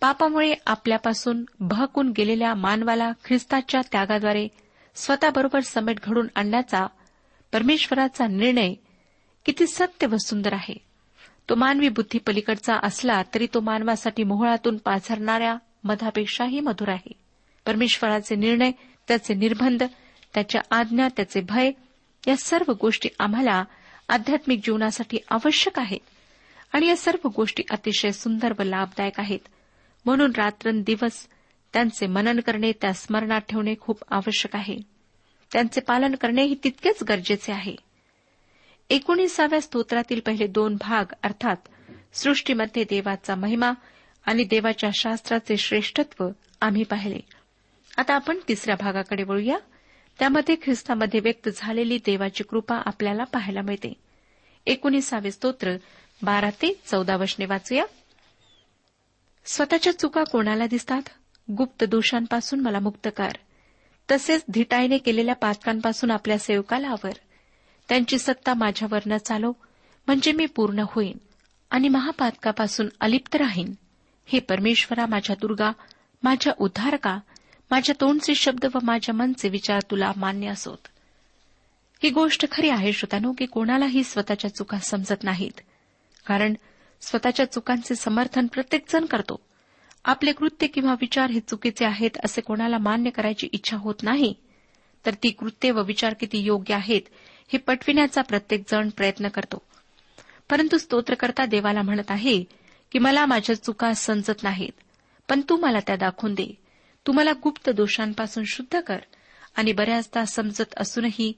पापामुळे 0.00 0.54
आपल्यापासून 0.66 1.44
बहकून 1.60 2.10
गेलेल्या 2.10 2.54
मानवाला 2.54 3.12
ख्रिस्ताच्या 3.24 3.80
त्यागाद्वारे 3.92 4.48
स्वतःबरोबर 4.94 5.60
समेट 5.60 5.96
घडून 6.04 6.28
आणण्याचा 6.34 6.86
परमेश्वराचा 7.52 8.26
निर्णय 8.26 8.74
किती 9.44 9.66
सत्य 9.66 10.06
व 10.06 10.16
सुंदर 10.16 10.52
आहे. 10.52 10.74
तो 11.48 11.54
मानवी 11.54 11.88
बुद्धी 11.88 12.18
पलीकडचा 12.18 12.74
असला 12.82 13.22
तरी 13.34 13.46
तो 13.54 13.60
मानवासाठी 13.60 14.24
मोहळातून 14.24 14.76
पाझरणाऱ्या 14.76 15.56
मधापेक्षाही 15.84 16.60
मधुर 16.60 16.88
आहे. 16.88 17.12
परमेश्वराचे 17.66 18.34
निर्णय 18.34 18.70
त्याचे 19.08 19.34
निर्बंध 19.34 19.82
त्याच्या 20.34 20.60
आज्ञा 20.70 21.08
त्याचे 21.16 21.40
भय 21.40 21.70
या 22.28 22.36
सर्व 22.36 22.72
गोष्टी 22.80 23.08
आम्हाला 23.18 23.64
आध्यात्मिक 24.08 24.60
जीवनासाठी 24.64 25.18
आवश्यक 25.30 25.78
आहेत. 25.78 26.00
आणि 26.72 26.86
या 26.86 26.96
सर्व 26.96 27.28
गोष्टी 27.36 27.62
अतिशय 27.70 28.10
सुंदर 28.10 28.52
व 28.58 28.62
लाभदायक 28.62 29.20
आहेत. 29.20 29.38
म्हणून 30.04 30.32
रात्रंदिवस 30.36 31.28
त्यांचे 31.72 32.06
मनन 32.06 32.40
करणे 32.40 32.72
त्या 32.72 32.92
स्मरणात 32.92 33.40
ठेवणे 33.40 33.74
खूप 33.80 34.04
आवश्यक 34.10 34.56
आहे. 34.56 34.76
त्यांचे 35.52 35.80
पालन 35.80 36.14
करणेही 36.14 36.56
तितकेच 36.64 37.02
गरजेचे 37.02 37.52
आहे. 37.52 37.76
एकोणीसाव्या 38.90 39.60
स्तोत्रातील 39.60 40.20
पहिले 40.26 40.46
दोन 40.46 40.76
भाग 40.80 41.12
अर्थात 41.22 41.56
सृष्टीमध्ये 42.12 42.84
देवाचा 42.84 43.34
महिमा 43.34 43.72
आणि 44.26 44.44
देवाच्या 44.44 44.90
शास्त्राचे 44.94 45.56
श्रेष्ठत्व 45.56 46.28
आम्ही 46.60 46.84
पाहिले. 46.84 47.20
आता 47.96 48.14
आपण 48.14 48.38
तिसऱ्या 48.48 48.76
भागाकडे 48.80 49.22
वळूया. 49.22 49.58
त्यामध्ये 50.18 50.56
ख्रिस्तामध्ये 50.62 51.20
व्यक्त 51.20 51.48
झालेली 51.56 51.98
देवाची 51.98 52.44
कृपा 52.44 52.82
आपल्याला 52.86 53.24
पाहायला 53.24 53.62
मिळते. 53.62 53.94
एकोणीसावे 54.66 55.30
स्तोत्र 55.30 55.76
बारा 56.22 56.50
ते 56.50 56.80
चौदा 56.86 57.16
वशने 57.16 57.44
वाचूया. 57.44 57.84
स्वतःच्या 59.44 59.98
चुका 59.98 60.24
कोणाला 60.24 60.66
दिसतात? 60.66 61.02
गुप्त 61.50 61.84
दोषांपासून 61.84 62.60
मला 62.60 62.78
मुक्त 62.78 63.08
कर. 63.16 63.30
तसेच 64.10 64.44
धिटाईने 64.52 64.98
केलेल्या 64.98 65.34
पातकांपासून 65.34 66.10
आपल्या 66.10 66.38
सेवकाला 66.38 66.88
आवर 66.88 67.12
त्यांची 67.88 68.18
सत्ता 68.18 68.54
माझ्यावर 68.54 68.98
न 69.06 69.16
चालो 69.16 69.52
म्हणजे 70.06 70.32
मी 70.32 70.46
पूर्ण 70.46 70.84
होईन 70.88 71.16
आणि 71.70 71.88
महापातकापासून 71.88 72.88
अलिप्त 73.00 73.36
राहीन. 73.36 73.74
हे 74.26 74.40
परमेश्वरा 74.40 75.06
माझ्या 75.06 75.36
दुर्गा 75.40 75.70
माझ्या 76.22 76.52
उद्धारका 76.58 77.18
माझ्या 77.70 77.94
तोंडचे 78.00 78.34
शब्द 78.34 78.66
व 78.74 78.78
माझ्या 78.82 79.14
मनचे 79.14 79.48
विचार 79.48 79.80
तुला 79.90 80.12
मान्य 80.16 80.46
असोत. 80.46 80.88
ही 82.02 82.10
गोष्ट 82.10 82.52
खरी 82.52 82.68
आहे 82.68 82.92
श्रोतानो 82.92 83.32
की 83.38 83.46
कोणालाही 83.46 84.04
स्वतःच्या 84.04 84.54
चुका 84.54 84.78
समजत 84.78 85.24
नाहीत. 85.24 85.60
कारण 86.26 86.54
स्वतःच्या 87.00 87.52
चुकांचे 87.52 87.94
समर्थन 87.94 88.46
प्रत्येकजण 88.46 89.04
करतो. 89.04 89.40
आपले 90.04 90.32
कृत्य 90.32 90.66
किंवा 90.66 90.92
विचार 90.92 91.30
हे 91.30 91.40
चुकीचे 91.40 91.84
आहेत 91.84 92.10
असे 92.24 92.40
कोणाला 92.40 92.78
मान्य 92.78 93.10
करायची 93.10 93.48
इच्छा 93.52 93.76
होत 93.76 93.94
नाही 94.02 94.34
तर 95.06 95.14
ती 95.14 95.30
कृत्य 95.30 95.70
व 95.70 95.82
विचार 95.82 96.14
किती 96.14 96.38
योग्य 96.38 96.74
आहेत 96.74 97.00
हे 97.52 97.58
पटविण्याचा 97.58 98.22
प्रत्येकजण 98.22 98.88
प्रयत्न 98.88 99.28
करतो. 99.28 99.62
परंतु 100.50 100.78
स्तोत्रकर्ता 100.78 101.46
देवाला 101.46 101.82
म्हणत 101.82 102.10
आहे 102.10 102.44
की 102.92 102.98
मला 102.98 103.26
माझ्या 103.26 103.62
चुका 103.62 103.92
समजत 103.94 104.42
नाहीत 104.42 104.72
पण 105.28 105.40
तू 105.48 105.56
मला 105.56 105.78
त्या 105.80 105.96
दाखवून 105.96 106.34
दे. 106.34 106.54
तू 107.06 107.12
मला 107.12 107.32
गुप्त 107.42 107.70
दोषांपासून 107.70 108.44
शुद्ध 108.46 108.80
कर 108.80 108.98
आणि 109.56 109.72
बऱ्याचदा 109.72 110.24
समजत 110.24 110.74
असूनही 110.76 111.32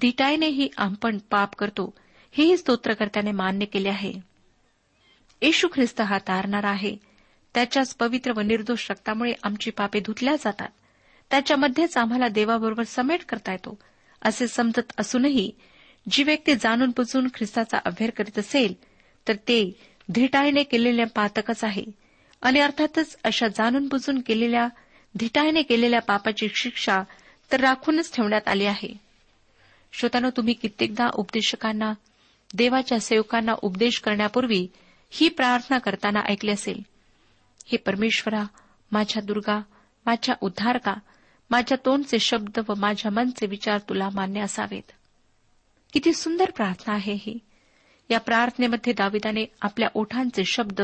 धिटाईनेही 0.00 0.68
आपण 0.76 1.18
पाप 1.18 1.54
करतो 1.54 1.94
हेही 2.32 2.56
स्तोत्रकर्त्याने 2.56 3.32
मान्य 3.32 3.66
केले 3.66 3.88
आहे. 3.88 4.27
येशू 5.42 5.68
ख्रिस्त 5.74 6.00
हा 6.00 6.18
तारणारा 6.18 6.68
आहे. 6.68 6.96
त्याच्याच 7.54 7.94
पवित्र 7.94 8.32
व 8.36 8.40
निर्दोष 8.40 8.90
रक्तामुळे 8.90 9.32
आमची 9.42 9.70
पापे 9.70 10.00
धुतल्या 10.00 10.36
जातात. 10.36 10.68
त्याच्यामध्येच 11.30 11.96
आम्हाला 11.96 12.28
देवाबरोबर 12.28 12.82
समेट 12.82 13.24
करता 13.24 13.52
येतो. 13.52 13.78
असे 14.22 14.48
समजत 14.48 14.92
असूनही 14.98 15.50
जी 16.10 16.22
व्यक्ती 16.22 16.54
जाणून 16.54 16.90
बुजून 16.90 17.28
ख्रिस्ताचा 17.34 17.78
अभ्यार 17.84 18.10
करीत 18.10 18.38
असेल 18.38 18.74
तर 19.28 19.34
ते 19.34 19.80
धिटाईने 20.14 20.62
केलेल्या 20.62 21.06
पातकच 21.06 21.64
आहे. 21.64 21.84
आणि 22.42 22.60
अर्थातच 22.60 23.16
अशा 23.24 23.48
जाणून 23.48 23.88
बुजून 23.88 24.20
केलेल्या 24.20 24.68
धिटाईने 25.18 25.62
केलेल्या 25.62 26.00
पापाची 26.00 26.48
शिक्षा 26.48 27.02
तर 27.52 27.60
राखूनच 27.60 28.16
ठेवण्यात 28.16 28.48
आली 28.48 28.66
आहे. 28.66 29.00
श्रोतानो 29.92 30.30
तुम्ही 30.30 30.54
कित्येकदा 30.54 31.08
उपदेशकांना 31.14 31.92
देवाच्या 32.54 33.00
सेवकांना 33.00 33.52
उपदेश 33.62 34.00
करण्यापूर्वी 34.00 34.66
ही 35.10 35.28
प्रार्थना 35.28 35.78
करताना 35.78 36.20
ऐकली 36.20 36.50
असेल. 36.50 36.82
हे 37.66 37.76
परमेश्वरा 37.76 38.44
माझ्या 38.92 39.22
दुर्गा 39.22 39.60
माझ्या 40.06 40.34
उद्धारका 40.40 40.94
माझ्या 41.50 41.78
तोंडचे 41.84 42.18
शब्द 42.18 42.60
व 42.68 42.74
माझ्या 42.74 43.10
मनचे 43.10 43.46
विचार 43.46 43.78
तुला 43.78 44.08
मान्य 44.14 44.40
असावेत. 44.40 44.92
किती 45.92 46.12
सुंदर 46.12 46.50
प्रार्थना 46.50 46.94
आहे 46.94 47.12
ही. 47.12 47.38
या 48.10 48.20
प्रार्थनेमध्ये 48.20 48.92
दाविदाने 48.92 49.44
आपल्या 49.62 49.88
ओठांचे 49.94 50.44
शब्द 50.44 50.80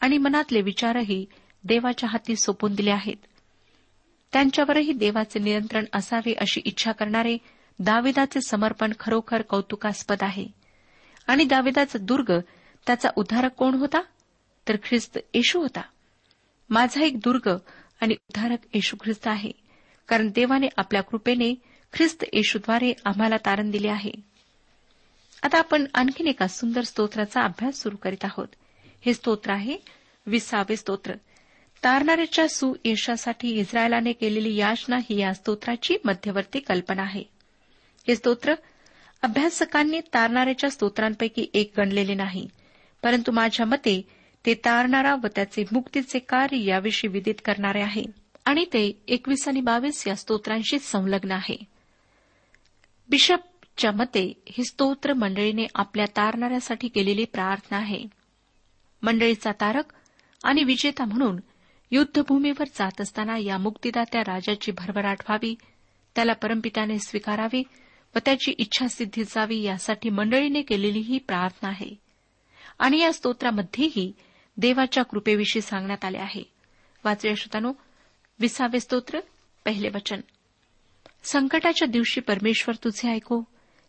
आणि 0.00 0.18
मनातले 0.18 0.60
विचारही 0.60 1.26
देवाच्या 1.64 2.08
हाती 2.08 2.36
सोपून 2.36 2.74
दिले 2.74 2.90
आहेत. 2.90 3.16
त्यांच्यावरही 4.32 4.92
देवाचे 4.92 5.38
नियंत्रण 5.38 5.84
असावे 5.92 6.34
अशी 6.34 6.60
इच्छा 6.64 6.92
करणारे 6.92 7.38
दाविदाचे 7.78 8.40
समर्पण 8.40 8.92
खरोखर 9.00 9.42
कौतुकास्पद 9.42 10.16
आहे. 10.20 10.46
आणि 11.26 11.44
दाविदाचं 11.44 11.98
दुर्ग 12.02 12.32
त्याचा 12.86 13.08
उद्धारक 13.16 13.52
कोण 13.52 13.74
होता? 13.74 14.02
तर 14.68 14.76
ख्रिस्त 14.76 15.18
येशू 15.34 15.60
होता. 15.60 15.80
माझा 16.70 17.04
एक 17.04 17.18
दुर्ग 17.18 17.56
आणि 18.00 18.14
उद्धारक 18.14 18.58
येशू 18.74 18.96
ख्रिस्त 19.02 19.28
आहे. 19.28 19.50
कारण 20.08 20.28
देवाने 20.28 20.66
आपल्या 20.76 21.02
कृपेने 21.02 21.54
ख्रिस्त 21.92 22.24
येशूद्वारे 22.32 22.92
आम्हाला 23.04 23.36
तारण 23.36 23.70
दिले 23.70 23.88
आहे. 23.88 24.10
आता 25.42 25.58
आपण 25.58 25.86
आणखीन 25.94 26.26
एका 26.26 26.46
सुंदर 26.46 26.80
स्तोत्राचा 26.80 27.40
अभ्यास 27.40 27.82
सुरू 27.82 27.96
करीत 27.96 28.24
आहोत. 28.24 28.48
हे 29.06 29.14
स्तोत्र 29.14 29.50
आहे 29.50 29.76
विसावे 30.26 30.76
स्तोत्र. 30.76 31.14
तारणाऱ्याच्या 31.84 32.48
सुयशासाठी 32.48 33.48
इस्रायलाने 33.48 34.12
केलेली 34.12 34.54
याचना 34.56 34.96
ही 34.96 35.20
या 35.20 35.34
स्तोत्राची 35.34 35.96
मध्यवर्ती 36.04 36.60
कल्पना 36.60 37.02
आहे. 37.02 37.24
हे 38.08 38.16
स्तोत्र 38.16 38.54
अभ्यासकांनी 39.22 40.00
तारणाऱ्याच्या 40.00 40.70
स्तोत्रांपैकी 40.70 41.46
एक 41.54 41.72
गणलेले 41.76 42.14
नाही. 42.14 42.48
परंतु 43.02 43.32
माझ्या 43.32 43.66
मते 43.66 44.08
ते 44.46 44.54
तारणारा 44.54 45.14
व 45.14 45.26
त्याचे 45.34 45.64
मुक्तीचे 45.72 46.18
कार्य 46.18 46.64
याविषयी 46.64 47.10
विदित 47.10 47.34
करणारे 47.44 47.80
आहे. 47.80 48.04
आणि 48.44 48.64
ते 48.64 49.02
एकवीस 49.08 49.48
आणि 49.48 49.60
बावीस 49.60 50.06
या 50.06 50.16
स्तोत्रांशी 50.16 50.78
संलग्न 50.78 51.30
आहे. 51.30 51.64
बिशपच्या 53.08 53.92
मते 53.92 54.42
हे 54.48 54.64
स्तोत्र 54.64 55.12
मंडळीने 55.12 55.66
आपल्या 55.74 56.06
तारणाऱ्यासाठी 56.06 56.88
केलेली 56.88 57.24
प्रार्थना 57.24 57.76
आहे. 57.76 58.04
मंडळीचा 59.02 59.52
तारक 59.52 59.84
आणि 60.44 60.64
विजेता 60.64 61.04
म्हणून 61.04 61.40
युद्धभूमीवर 61.90 62.64
जात 62.64 63.00
असताना 63.00 63.38
या 63.38 63.58
मुक्तीदात्या 63.58 64.20
राजाची 64.20 64.72
भरभराट 64.72 65.16
व्हावी 65.20 65.54
त्याला 66.14 66.32
परमपिताने 66.32 66.98
स्वीकारावी 66.98 67.62
व 68.14 68.18
त्याची 68.24 68.52
इच्छासिद्धी 68.58 69.24
जावी 69.24 69.62
यासाठी 69.62 70.10
मंडळीने 70.10 70.62
केलेली 70.62 70.98
ही 70.98 71.18
प्रार्थना 71.18 71.68
आहे. 71.68 72.01
आणि 72.78 73.00
या 73.00 73.12
स्तोत्रामध्येही 73.12 74.12
देवाच्या 74.56 75.04
कृपेविषयी 75.04 75.62
सांगण्यात 75.62 76.04
आले 76.04 76.18
आहे. 76.18 76.42
वाचूया 77.04 77.34
श्रोतानो 77.36 77.72
विसावे 78.38 78.80
स्तोत्र 78.80 79.20
पहिले 79.64 79.88
वचन. 79.88 80.20
संकटाच्या 81.24 81.88
दिवशी 81.88 82.20
परमेश्वर 82.20 82.74
तुझे 82.74 83.08
ऐको 83.08 83.42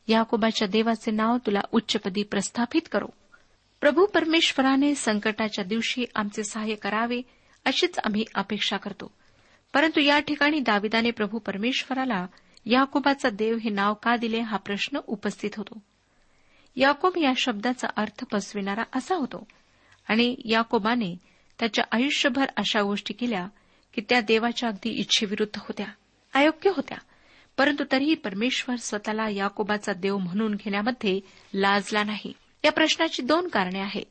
याकोबाच्या 0.07 0.67
देवाचे 0.67 1.11
नाव 1.11 1.37
तुला 1.45 1.61
उच्चपदी 1.71 2.23
प्रस्थापित 2.23 2.81
करो. 2.91 3.07
प्रभू 3.81 4.05
परमेश्वराने 4.05 4.95
संकटाच्या 4.95 5.65
दिवशी 5.65 6.05
आमचे 6.15 6.43
सहाय्य 6.43 6.75
करावे 6.75 7.21
अशीच 7.65 7.99
आम्ही 7.99 8.25
अपेक्षा 8.35 8.77
करतो. 8.77 9.11
परंतु 9.73 9.99
या 10.01 10.19
ठिकाणी 10.19 10.59
दाविदाने 10.59 11.11
प्रभू 11.11 11.39
परमेश्वराला 11.39 12.25
याकोबाचा 12.65 13.29
देव 13.29 13.57
हे 13.57 13.69
नाव 13.69 13.93
का 13.93 14.15
दिले 14.15 14.39
हा 14.39 14.57
प्रश्न 14.57 14.99
उपस्थित 15.07 15.49
होतो. 15.57 15.83
याकोब 16.75 17.17
या 17.17 17.33
शब्दाचा 17.37 17.87
अर्थ 17.95 18.25
पसविणारा 18.25 18.83
असा 18.95 19.15
होतो. 19.15 19.47
आणि 20.09 20.35
याकोबाने 20.45 21.15
त्याच्या 21.59 21.85
आयुष्यभर 21.91 22.45
अशा 22.57 22.81
गोष्टी 22.81 23.13
केल्या 23.13 23.47
की 23.93 24.01
त्या 24.09 24.21
देवाच्या 24.21 24.69
अगदी 24.69 24.89
इच्छेविरुद्ध 24.89 25.59
होत्या 25.59 25.85
अयोग्य 26.33 26.69
होत्या. 26.69 26.97
परंतु 27.57 27.83
तरीही 27.91 28.15
परमेश्वर 28.15 28.75
स्वतःला 28.75 29.29
याकोबाचा 29.29 29.93
देव 29.93 30.17
म्हणून 30.17 30.55
घेण्यामध्ये 30.55 31.19
लाजला 31.53 32.03
नाही. 32.03 32.33
या 32.65 32.71
प्रश्नाची 32.71 33.21
दोन 33.21 33.47
कारणे 33.47 33.79
आहेत. 33.79 34.05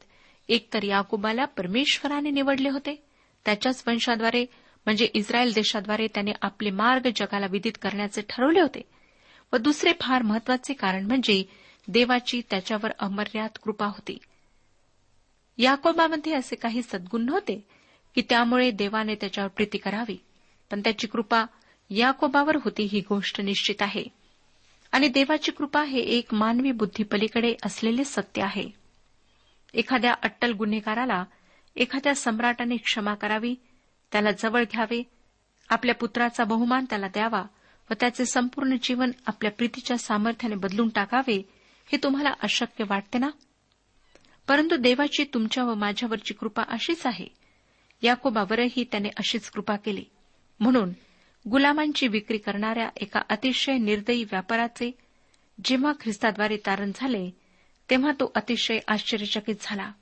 एक 0.48 0.68
तर 0.74 0.82
याकोबाला 0.82 1.44
परमेश्वराने 1.44 2.30
निवडले 2.30 2.68
होते. 2.68 3.02
त्याच्याच 3.44 3.84
वंशाद्वारे 3.86 4.42
म्हणजे 4.86 5.08
इस्रायल 5.14 5.52
देशाद्वारे 5.52 6.06
त्याने 6.06 6.32
आपले 6.42 6.70
मार्ग 6.70 7.08
जगाला 7.16 7.46
विदित 7.50 7.72
करण्याचे 7.82 8.22
ठरवले 8.28 8.60
होते. 8.60 8.82
व 9.52 9.56
दुसरे 9.56 9.92
फार 10.00 10.22
महत्त्वाचे 10.22 10.72
कारण 10.72 11.06
म्हणजे 11.06 11.44
देवाची 11.88 12.42
त्याच्यावर 12.50 12.90
अमर्याद 12.98 13.50
कृपा 13.62 13.86
होती. 13.86 14.18
याकोबामध्ये 15.58 16.34
असे 16.34 16.56
काही 16.56 16.82
सद्गुण 16.82 17.24
नव्हते 17.24 17.66
की 18.14 18.22
त्यामुळे 18.28 18.70
देवाने 18.70 19.14
त्याच्यावर 19.14 19.48
प्रीती 19.48 19.78
करावी. 19.78 20.16
पण 20.70 20.80
त्याची 20.80 21.06
कृपा 21.06 21.44
याकोबावर 21.90 22.56
होती 22.56 22.82
ही 22.82 23.00
गोष्ट 23.00 23.40
निश्चित 23.40 23.82
आहे. 23.82 24.04
आणि 24.92 25.08
देवाची 25.08 25.52
कृपा 25.52 25.84
हे 25.84 26.00
एक 26.00 26.34
मानवी 26.34 26.72
बुद्धीपलीकडे 26.72 27.54
असलेले 27.64 28.04
सत्य 28.04 28.42
आहे. 28.42 28.70
एखाद्या 29.74 30.14
अट्टल 30.22 30.52
गुन्हेगाराला 30.52 31.24
एखाद्या 31.76 32.14
सम्राटाने 32.14 32.76
क्षमा 32.76 33.14
करावी 33.14 33.54
त्याला 34.12 34.30
जवळ 34.30 34.64
घ्यावे 34.72 35.02
आपल्या 35.68 35.94
पुत्राचा 35.94 36.44
बहुमान 36.44 36.84
त्याला 36.84 37.08
द्यावा 37.08 37.40
व 37.40 37.44
व 37.90 37.94
त्याचे 38.00 38.26
संपूर्ण 38.26 38.76
जीवन 38.82 39.10
आपल्या 39.26 39.50
प्रीतीच्या 39.50 39.98
सामर्थ्याने 39.98 40.54
बदलून 40.54 40.88
टाकावे 40.88 41.42
हे 41.92 41.98
तुम्हाला 42.02 42.32
अशक्य 42.40 42.84
वाटते 42.88 43.18
ना? 43.18 43.30
परंतु 44.48 44.76
देवाची 44.76 45.24
तुमच्या 45.34 45.64
व 45.64 45.74
माझ्यावरची 45.74 46.34
कृपा 46.34 46.62
अशीच 46.68 47.06
आहे. 47.06 47.26
याकोबावरही 48.02 48.84
त्याने 48.84 49.08
अशीच 49.08 49.50
कृपा 49.50 49.76
केली. 49.76 50.04
म्हणून 50.60 50.90
गुलामांची 51.50 52.08
विक्री 52.08 52.38
करणाऱ्या 52.38 52.88
एका 52.96 53.20
अतिशय 53.30 53.72
निर्दयी 53.72 54.24
व्यापाराचे 54.24 54.90
जेव्हा 55.64 55.92
ख्रिस्ताद्वारे 56.00 56.56
तारण 56.56 56.92
झाले 56.94 57.30
तेव्हा 57.90 58.12
तो 58.12 58.32
अतिशय 58.34 58.78
आश्चर्यचकित 58.88 59.54
झाला. 59.60 59.92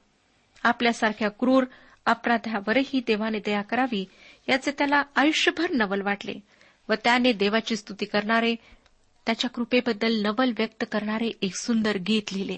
आपल्यासारख्या 0.62 1.29
क्रूर 1.29 1.64
अपराध्यावरही 2.07 3.00
देवाने 3.07 3.38
दया 3.38 3.62
करावी 3.62 4.05
याचे 4.48 4.70
त्याला 4.70 5.03
आयुष्यभर 5.16 5.70
नवल 5.70 6.00
वाटले 6.00 6.35
व 6.88 6.94
त्याने 7.05 7.33
देवाची 7.33 7.76
स्तुती 7.76 8.05
करणारे 8.05 8.55
त्याच्या 9.26 9.50
कृपेबद्दल 9.50 10.22
नवल 10.22 10.52
व्यक्त 10.59 10.85
करणारे 10.92 11.30
एक 11.42 11.56
सुंदर 11.56 11.96
गीत 11.96 12.33
लिहिले. 12.33 12.56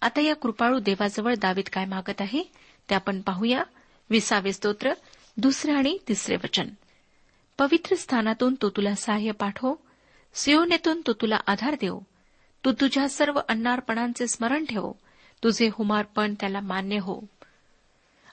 आता 0.00 0.20
या 0.20 0.34
कृपाळू 0.34 0.78
देवाजवळ 0.78 1.34
दावीत 1.34 1.64
काय 1.72 1.84
मागत 1.84 2.20
आहे 2.20 2.42
ते 2.90 2.94
आपण 2.94 3.20
पाहूया. 3.20 3.62
विसावे 4.10 4.52
स्तोत्र 4.52 4.92
दुसरे 5.36 5.72
आणि 5.72 5.98
तिसरे 6.08 6.36
वचन. 6.36 6.68
पवित्र 7.58 7.96
स्थानातून 7.96 8.54
तो 8.62 8.70
तुला 8.70 8.94
सहाय्य 8.94 9.30
पाठव. 9.30 9.74
सिओनेतून 10.34 11.02
तो 11.06 11.12
तुला 11.12 11.36
आधार 11.46 11.74
देव. 11.80 11.98
तू 12.64 12.72
तुझ्या 12.72 13.08
सर्व 13.08 13.40
अन्नार्पणांचे 13.48 14.26
स्मरण 14.26 14.64
ठेव. 14.64 14.92
तुझे 15.44 15.68
हुमारपण 15.72 16.34
त्याला 16.34 16.60
मान्य 16.60 16.98
हो. 16.98 17.20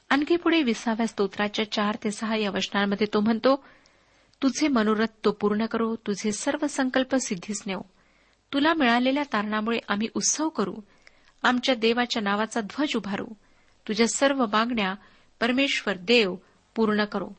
आणखी 0.09 0.35
पुढे 0.35 0.63
विसाव्या 0.63 1.07
स्तोत्राच्या 1.07 1.71
चार 1.71 1.97
ते 2.03 2.11
सहा 2.11 2.35
या 2.35 2.49
वचनांमध्ये 2.49 3.07
तो 3.13 3.19
म्हणतो 3.19 3.65
तुझे 4.43 4.67
मनोरथ 4.67 5.07
तो 5.25 5.31
पूर्ण 5.31 5.65
करो 5.65 5.95
तुझे 5.95 6.31
सर्व 6.31 6.67
संकल्प 6.67 7.15
सिद्धीस 7.15 7.63
नेऊ. 7.65 7.81
तुला 8.53 8.73
मिळालेल्या 8.73 9.23
तारणामुळे 9.33 9.79
आम्ही 9.87 10.07
उत्सव 10.13 10.49
करू. 10.49 10.75
आमच्या 11.43 11.75
देवाच्या 11.75 12.21
नावाचा 12.21 12.61
ध्वज 12.61 12.95
उभारू. 12.95 13.25
तुझ्या 13.87 14.07
सर्व 14.07 14.45
मागण्या 14.45 14.95
परमेश्वर 15.39 15.97
देव 15.97 16.35
पूर्ण 16.75 17.05
करो. 17.05 17.29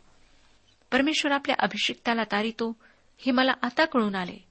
परमेश्वर 0.92 1.32
आपल्या 1.32 1.56
अभिषिक्ताला 1.58 2.24
तारितो 2.24 2.76
हे 3.18 3.32
मला 3.32 3.52
आता 3.62 3.84
कळून 3.84 4.14
आले. 4.14 4.44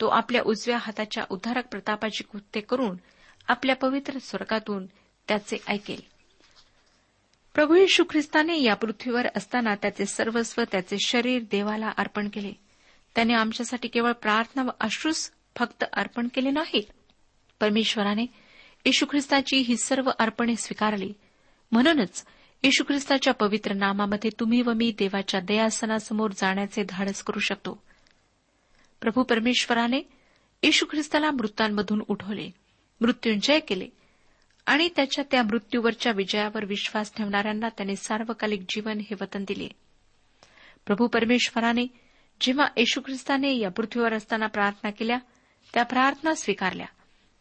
तो 0.00 0.06
आपल्या 0.06 0.42
उजव्या 0.46 0.78
हाताच्या 0.78 1.24
उद्धारक 1.30 1.66
प्रतापाची 1.66 2.24
कृत्य 2.24 2.60
करून 2.60 2.96
आपल्या 3.48 3.76
पवित्र 3.76 4.18
स्वर्गातून 4.18 4.86
त्याचे 5.28 5.56
ऐकेल. 5.68 6.09
प्रभू 7.54 7.74
येशू 7.74 8.04
ख्रिस्ताने 8.10 8.62
या 8.62 8.74
पृथ्वीवर 8.74 9.26
असताना 9.36 9.74
त्याचे 9.74 10.06
सर्वस्व 10.06 10.62
त्याचे 10.72 10.96
शरीर 11.04 11.42
देवाला 11.50 11.92
अर्पण 11.96 12.28
केले. 12.28 12.52
त्याने 13.14 13.34
आमच्यासाठी 13.34 13.88
केवळ 13.88 14.12
प्रार्थना 14.12 14.62
व 14.62 14.68
अश्रूस 14.80 15.30
फक्त 15.56 15.84
अर्पण 15.92 16.28
केले 16.34 16.50
नाही 16.50 16.88
परमेश्वराने 17.60 18.22
येशू 18.86 19.06
ख्रिस्ताची 19.10 19.56
ही 19.56 19.76
सर्व 19.76 20.10
अर्पणे 20.18 20.56
स्वीकारली. 20.56 21.12
म्हणूनच 21.72 22.24
येशू 22.62 22.84
ख्रिस्ताच्या 22.84 23.34
पवित्र 23.34 23.72
नामामध्ये 23.72 24.30
तुम्ही 24.40 24.62
व 24.62 24.72
मी 24.72 24.94
देवाच्या 24.98 25.40
दयासनासमोर 25.40 26.30
जाण्याचे 26.30 26.84
धाडस 26.88 27.22
करू 27.22 27.38
शकतो. 27.38 27.82
प्रभू 29.00 29.22
परमेश्वराने 29.22 30.00
येशू 30.62 30.86
ख्रिस्ताला 30.90 31.30
मृतांमधून 31.30 32.02
उठवले. 32.08 32.50
मृत्यूंजय 33.00 33.60
केले. 33.60 33.88
आणि 34.70 34.88
त्याच्या 34.96 35.24
त्या 35.30 35.42
मृत्यूवरच्या 35.42 36.12
विजयावर 36.12 36.64
विश्वास 36.64 37.14
ठेवणाऱ्यांना 37.16 37.68
त्याने 37.68 37.96
सार्वकालिक 37.96 38.60
जीवन 38.60 38.98
हे 38.98 39.14
वतन 39.20 39.44
दिले. 39.48 39.68
प्रभू 40.86 41.06
परमेश्वराने 41.06 41.86
जेव्हा 42.40 42.66
येशू 42.76 43.00
ख्रिस्ताने 43.00 43.58
या 43.58 43.70
पृथ्वीवर 43.70 44.12
असताना 44.12 44.46
प्रार्थना 44.46 44.90
केल्या 44.90 45.18
त्या 45.74 45.82
प्रार्थना 45.82 46.34
स्वीकारल्या. 46.34 46.86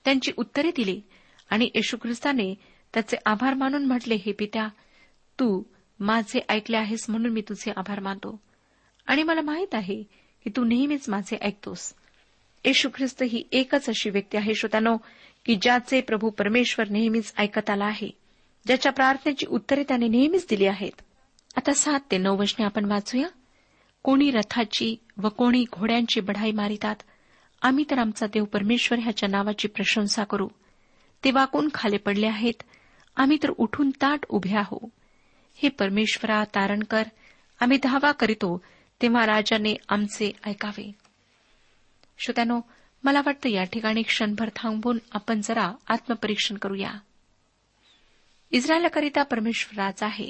त्यांची 0.05 0.31
उत्तरे 0.37 0.71
दिली 0.75 1.01
आणि 1.49 1.69
येशू 1.75 1.97
ख्रिस्ताने 1.97 2.55
त्याचे 2.93 3.17
आभार 3.25 3.53
मानून 3.53 3.85
म्हटले 3.85 4.15
हे 4.15 4.31
पित्या 4.31 4.67
तू 5.39 5.63
माझे 5.99 6.39
ऐकले 6.49 6.77
आहेस 6.77 7.05
म्हणून 7.09 7.31
मी 7.31 7.41
तुझे 7.41 7.71
आभार 7.77 7.99
मानतो. 7.99 8.41
आणि 9.07 9.23
मला 9.23 9.41
माहीत 9.41 9.75
आहे 9.75 10.03
की 10.43 10.49
तू 10.49 10.63
नेहमीच 10.63 11.09
माझे 11.09 11.37
ऐकतोस. 11.41 11.93
येशू 12.65 12.89
ख्रिस्त 12.95 13.23
ही 13.23 13.43
एकच 13.51 13.89
अशी 13.89 14.09
व्यक्ती 14.09 14.37
आहे 14.37 14.55
श्रोत्यानो 14.55 14.97
की 15.49 15.55
ज्याचे 15.61 16.01
प्रभू 16.01 16.29
परमेश्वर 16.29 16.87
नेहमीच 16.87 17.33
ऐकत 17.37 17.69
आला 17.69 17.85
आहे 17.85 18.09
ज्याच्या 18.65 18.91
प्रार्थनेची 18.91 19.45
उत्तरे 19.45 19.83
त्याने 19.83 20.07
नेहमीच 20.07 20.45
दिली 20.49 20.65
आहेत. 20.65 20.91
आता 21.55 21.73
सात 21.73 21.99
ते 22.11 22.17
नऊ 22.17 22.37
वचने 22.37 22.65
आपण 22.65 22.85
वाचूया. 22.85 23.27
कोणी 24.03 24.31
रथाची 24.31 24.95
व 25.17 25.29
कोणी 25.29 25.65
घोड्यांची 25.73 26.21
बढाई 26.21 26.51
मारितात 26.51 26.95
आम्ही 27.61 27.83
तर 27.89 27.97
आमचा 27.97 28.27
देव 28.27 28.43
परमेश्वर 28.45 28.99
ह्याच्या 28.99 29.29
नावाची 29.29 29.67
प्रशंसा 29.67 30.23
करू. 30.23 30.47
ते 31.23 31.31
वाकून 31.31 31.69
खाली 31.73 31.97
पडले 31.97 32.27
आहेत 32.27 32.63
आम्ही 33.15 33.37
तर 33.43 33.49
उठून 33.57 33.89
ताट 33.89 34.25
उभे 34.29 34.55
आहो. 34.55 34.89
हे 35.55 35.69
परमेश्वरा 35.69 36.43
तारण 36.43 36.83
कर 36.83 37.03
आम्ही 37.59 37.77
धावा 37.83 38.11
करीतो 38.11 38.61
तेव्हा 39.01 39.25
राजाने 39.25 39.75
आमचे 39.89 40.31
ऐकावे. 40.45 40.91
श्रोत्यानो 42.19 42.61
मला 43.03 43.21
वाटतं 43.25 43.49
या 43.49 43.63
ठिकाणी 43.63 44.01
क्षणभर 44.01 44.49
थांबून 44.55 44.97
आपण 45.11 45.41
जरा 45.43 45.71
आत्मपरीक्षण 45.87 46.57
करूया. 46.57 46.91
इस्रायलाकरिता 48.51 49.23
परमेश्वराच 49.23 50.03
आहे. 50.03 50.29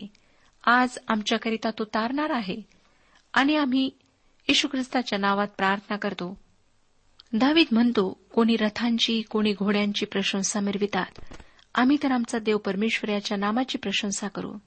आज 0.64 0.98
आमच्याकरिता 1.08 1.70
तो 1.80 1.86
तारणार 1.86 2.30
आहे. 2.30 2.62
आणि 3.34 3.56
आम्ही 3.56 3.90
येशू 4.48 4.68
ख्रिस्ताच्या 4.68 5.20
नावात 5.20 5.48
प्रार्थना 5.48 5.98
करतो. 5.98 6.38
दावीद 7.34 7.68
म्हणतो 7.72 8.20
कोणी 8.34 8.56
रथांची 8.56 9.22
कोणी 9.22 9.54
घोड्यांची 9.54 10.06
प्रशंसा 10.06 10.60
मिरवितात. 10.60 11.34
आम्ही 11.76 11.98
तर 12.04 12.12
आमचा 12.12 12.40
देव 12.40 12.58
परमेश्वर 12.58 13.10
याच्या 13.10 13.38
नामाची 13.38 13.78
प्रशंसा 13.78 14.28
करू. 14.28 14.58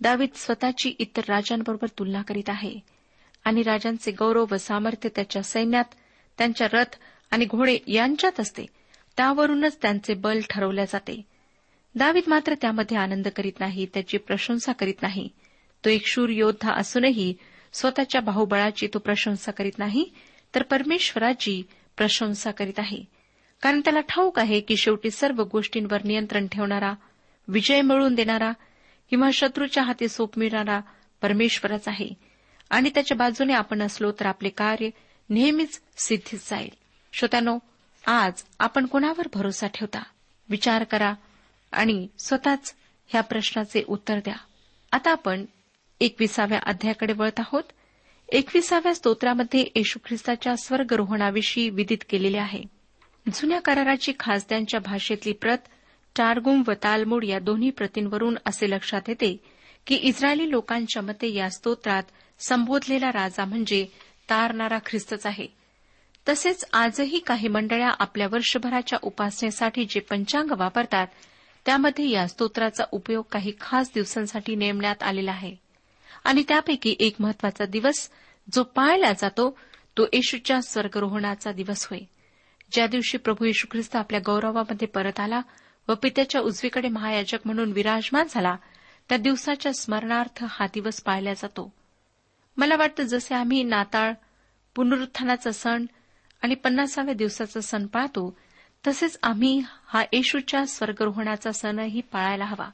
दावीद 0.00 0.28
स्वतःची 0.34 0.94
इतर 0.98 1.22
राजांबरोबर 1.28 1.86
तुलना 1.98 2.22
करीत 2.22 2.50
आहे. 2.50 2.78
आणि 3.44 3.62
राजांचे 3.62 4.12
गौरव 4.12 4.44
व 4.50 4.56
सामर्थ्य 4.56 5.08
त्याच्या 5.08 5.42
सैन्यात 5.42 5.84
त्यांच्या 6.38 6.66
रथ 6.72 6.98
आणि 7.34 7.44
घोडे 7.44 7.78
यांच्यात 7.86 8.40
असते. 8.40 8.66
त्यावरूनच 9.16 9.78
त्यांचे 9.82 10.14
बल 10.14 10.40
ठरवले 10.50 10.86
जाते. 10.86 11.22
दावीद 11.94 12.24
मात्र 12.26 12.54
त्यामध्ये 12.54 12.96
आनंद 12.96 13.28
करीत 13.28 13.52
नाही 13.60 13.86
त्याची 13.94 14.18
प्रशंसा 14.18 14.72
करीत 14.72 15.02
नाही. 15.02 15.28
तो 15.84 15.90
एक 15.90 16.06
शूर 16.06 16.28
योद्धा 16.28 16.72
असूनही 16.72 17.34
स्वतःच्या 17.72 18.20
बाहुबळाची 18.20 18.88
तो 18.94 18.98
प्रशंसा 18.98 19.52
करीत 19.52 19.78
नाही 19.78 20.10
तर 20.54 20.62
परमेश्वराची 20.62 21.62
प्रशंसा 21.96 22.50
करीत 22.50 22.78
आहे. 22.78 23.04
कारण 23.62 23.80
त्याला 23.80 24.00
ठाऊक 24.00 24.38
आहे 24.38 24.60
की 24.60 24.76
शेवटी 24.76 25.10
सर्व 25.10 25.42
गोष्टींवर 25.42 26.04
नियंत्रण 26.04 26.46
ठेवणारा 26.46 26.92
विजय 27.48 27.80
मिळवून 27.80 28.14
देणारा 28.14 28.52
किंवा 29.10 29.28
शत्रूच्या 29.32 29.82
हाती 29.82 30.08
सोप 30.08 30.38
मिळणारा 30.38 30.80
परमेश्वरच 31.22 31.88
आहे. 31.88 32.08
आणि 32.70 32.90
त्याच्या 32.90 33.16
बाजूने 33.16 33.52
आपण 33.52 33.82
असलो 33.82 34.12
तर 34.12 34.26
आपले 34.26 34.48
कार्य 34.48 34.88
नेहमीच 35.30 35.80
सिद्धीत 35.96 36.38
जाईल. 36.50 36.70
श्रोत्यानो 37.16 37.58
आज 38.06 38.32
आपण 38.58 38.86
कोणावर 38.86 39.28
भरोसा 39.34 39.66
ठेवता? 39.66 40.02
विचार 40.48 40.84
करा 40.84 41.14
आणि 41.72 42.08
स्वतःच 42.18 42.74
ह्या 43.06 43.20
प्रश्नाचे 43.20 43.84
उत्तर 43.88 44.18
द्या. 44.18 44.34
आता 44.92 45.10
आपण 45.10 45.44
एकविसाव्या 46.00 46.58
अध्यायाकडे 46.66 47.12
वळत 47.12 47.40
आहोत. 47.40 47.62
एकविसाव्या 48.28 48.94
स्तोत्रामध्ये 48.94 49.66
येशू 49.74 49.98
ख्रिस्ताच्या 50.06 50.56
स्वर्गरोहणाविषयी 50.56 51.70
विदित 51.70 51.98
केलेले 52.08 52.38
आहे. 52.38 52.62
जुन्या 53.34 53.60
कराराची 53.60 54.12
खासद्यांच्या 54.20 54.80
भाषेतली 54.80 55.32
प्रत 55.32 55.58
टारगुम 56.16 56.62
व 56.66 56.72
तालमूड 56.84 57.24
या 57.24 57.38
दोन्ही 57.38 57.70
प्रतींवरून 57.70 58.38
असे 58.46 58.70
लक्षात 58.70 59.02
येते 59.08 59.40
की 59.86 59.94
इस्रायली 59.94 60.50
लोकांच्या 60.50 61.02
मते 61.02 61.34
या 61.34 61.50
स्तोत्रात 61.50 62.02
संबोधलेला 62.38 63.08
राजा 63.08 63.44
म्हणजे 63.44 63.86
तारणारा 64.30 64.78
ख्रिस्तच 64.86 65.26
आहे. 65.26 65.63
तसेच 66.28 66.64
आजही 66.72 67.18
काही 67.18 67.48
मंडळ्या 67.48 67.90
आपल्या 67.98 68.26
वर्षभराच्या 68.32 68.98
उपासनेसाठी 69.02 69.84
जे 69.84 70.00
पंचांग 70.00 70.50
वापरतात 70.58 71.06
त्यामध्ये 71.66 72.10
या 72.10 72.28
स्तोत्राचा 72.28 72.84
उपयोग 72.92 73.24
काही 73.32 73.52
खास 73.60 73.90
दिवसांसाठी 73.94 74.54
नेमण्यात 74.54 75.02
आलेला 75.02 75.30
आहे. 75.30 75.56
आणि 76.24 76.42
त्यापैकी 76.48 76.96
एक 76.98 77.14
महत्त्वाचा 77.20 77.64
दिवस 77.64 78.10
जो 78.52 78.62
पाळला 78.62 79.12
जातो 79.12 79.58
तो 79.98 80.04
येशूच्या 80.12 80.62
स्वर्गरोहणाचा 80.62 81.52
दिवस 81.52 81.86
होय. 81.90 82.00
ज्या 82.72 82.86
दिवशी 82.86 83.18
प्रभू 83.18 83.44
येशू 83.44 83.66
ख्रिस्त 83.70 83.96
आपल्या 83.96 84.20
गौरवामध्ये 84.26 84.88
परत 84.88 85.20
आला 85.20 85.40
व 85.88 85.94
पित्याच्या 85.94 86.40
उजवीकडे 86.40 86.88
महायाजक 86.88 87.38
म्हणून 87.44 87.72
विराजमान 87.72 88.26
झाला 88.30 88.56
त्या 89.08 89.18
दिवसाच्या 89.18 89.72
स्मरणार्थ 89.72 90.44
हा 90.48 90.66
दिवस 90.66 91.00
पाळला 91.00 91.34
जातो. 91.34 91.72
मला 92.56 92.76
वाटतं 92.76 93.02
जसे 93.02 93.34
आम्ही 93.34 93.62
नाताळ 93.62 94.12
पुनरुत्थानाचा 94.74 95.50
सण 95.52 95.86
आणि 96.44 96.54
पन्नासाव्या 96.54 97.14
दिवसाचा 97.14 97.60
सण 97.60 97.86
पाळतो 97.86 98.38
तसेच 98.86 99.18
आम्ही 99.22 99.62
हा 99.86 100.02
येशूच्या 100.12 100.66
स्वर्गरोहणाचा 100.66 101.52
सणही 101.52 102.00
पाळायला 102.00 102.44
हवा 102.44 102.70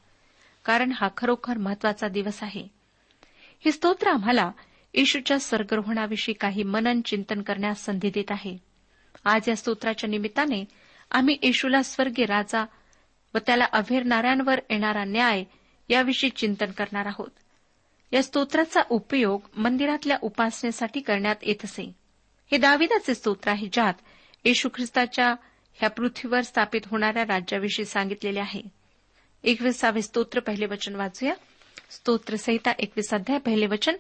कारण 0.65 0.93
हा 0.93 1.09
खरोखर 1.17 1.59
महत्त्वाचा 1.59 2.09
दिवस 2.09 2.43
आहे. 2.43 2.69
हे 3.65 3.73
स्तोत्र 3.73 4.09
आम्हाला 4.09 4.51
येशूच्या 4.95 5.39
स्वर्गरोहणाविषयी 5.39 6.35
काही 6.35 6.63
मनन 6.63 7.01
चिंतन 7.01 7.43
करण्यास 7.43 7.85
संधी 7.85 8.11
देत 8.11 8.31
आहे. 8.31 8.57
आज 9.25 9.49
या 9.49 9.57
स्तोत्राच्या 9.57 10.11
निमित्ताने 10.11 10.65
आम्ही 11.11 11.37
येशूला 11.43 11.83
स्वर्गीय 11.83 12.27
राजा 12.27 12.65
व 13.35 13.39
त्याला 13.39 13.65
अभेरणाऱ्यांवर 13.73 14.61
येणारा 14.71 15.05
न्याय 15.05 15.45
याविषयी 15.89 16.31
चिंतन 16.31 16.71
करणार 16.71 17.07
आहोत. 17.07 17.31
या 18.13 18.23
स्तोत्राचा 18.23 18.81
उपयोग 18.91 19.41
मंदिरातल्या 19.57 20.19
उपासनेसाठी 20.23 21.01
करण्यात 21.01 21.37
येत 21.43 21.65
असे. 21.65 22.00
हे 22.51 22.59
दाविदाचे 22.59 23.15
स्तोत्र 23.15 23.51
आहे 23.51 23.69
ज्यात 23.73 23.95
येशू 24.45 24.69
ख्रिस्ताच्या 24.75 25.35
ह्या 25.75 25.91
पृथ्वीवर 25.91 26.41
स्थापित 26.41 26.81
होणाऱ्या 26.87 27.23
राज्याविषयी 27.23 27.85
सांगितलेले 27.85 28.41
आहे. 28.41 28.63
एकविसावे 29.45 30.03
स्तोत्र 30.03 30.41
पहिले 30.41 30.67
वचन 30.67 30.95
वाचूया. 30.95 31.35
स्तोत्रसहिता 31.91 32.73
एकवीस 32.79 33.15
अध्याय 33.15 33.39
पहिले 33.39 33.67
वचन 33.67 33.97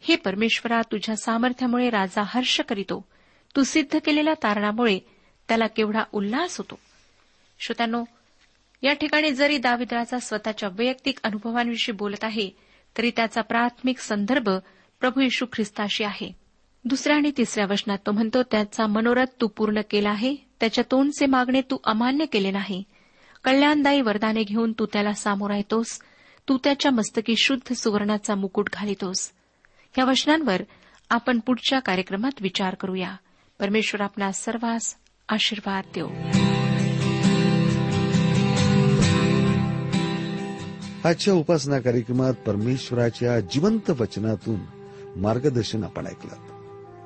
हे 0.00 0.16
परमेश्वरा 0.16 0.80
तुझ्या 0.82 1.16
सामर्थ्यामुळे 1.16 1.90
राजा 1.90 2.22
हर्ष 2.26 2.60
करीतो. 2.60 3.08
तू 3.56 3.62
सिद्ध 3.62 3.98
केलेल्या 4.04 4.34
तारणामुळे 4.34 4.98
त्याला 5.48 5.66
केवढा 5.66 6.02
उल्हास 6.12 6.58
होतो. 6.58 6.78
श्रोत्यानो 7.60 8.04
या 8.82 8.92
ठिकाणी 8.92 9.30
जरी 9.30 9.58
दाविद्राचा 9.58 10.18
स्वतःच्या 10.18 10.68
वैयक्तिक 10.72 11.18
अनुभवांविषयी 11.22 11.92
बोलत 11.92 12.24
आहे 12.24 12.50
तरी 12.98 13.10
त्याचा 13.16 13.40
प्राथमिक 13.40 13.98
संदर्भ 13.98 14.48
प्रभू 15.00 15.20
येशू 15.20 15.46
ख्रिस्ताशी 15.52 16.04
आहे. 16.04 16.43
दुसऱ्या 16.84 17.16
आणि 17.16 17.30
तिसऱ्या 17.36 17.66
वचनात 17.70 17.98
तो 18.06 18.12
म्हणतो 18.12 18.42
त्याचा 18.42 18.86
मनोरथ 18.86 19.26
तू 19.40 19.46
पूर्ण 19.46 19.80
केला 19.90 20.10
आहे 20.10 20.36
त्याच्या 20.60 20.84
तोंडचे 20.90 21.26
मागणे 21.26 21.60
तू 21.60 21.76
अमान्य 21.84 22.24
केले 22.24 22.50
नाही. 22.50 22.82
कल्याणदायी 23.44 24.00
वरदाने 24.00 24.42
घेऊन 24.42 24.72
तू 24.78 24.86
त्याला 24.86 25.12
सामोरा 25.12 25.56
येतोस 25.56 25.98
तू 26.48 26.58
त्याच्या 26.64 26.92
मस्तकी 26.92 27.34
शुद्ध 27.36 27.72
सुवर्णाचा 27.72 28.34
मुकुट 28.34 28.68
घालितोस. 28.72 29.32
या 29.98 30.04
वचनांवर 30.04 30.62
आपण 31.10 31.38
पुढच्या 31.38 31.78
कार्यक्रमात 31.78 32.42
विचार 32.42 32.74
करूया. 32.74 33.16
परमेश्वर 33.60 34.00
आपला 34.00 34.32
सर्वांस 34.32 34.96
आशीर्वाद 35.28 35.84
देऊ 35.94 36.08
आजच्या 41.04 41.34
उपासना 41.34 41.78
कार्यक्रमात 41.78 42.34
परमेश्वराच्या 42.34 43.40
जिवंत 43.40 43.90
वचनातून 43.90 44.60
मार्गदर्शन 45.16 45.84
आपण 45.84 46.06
ऐकलं. 46.06 46.53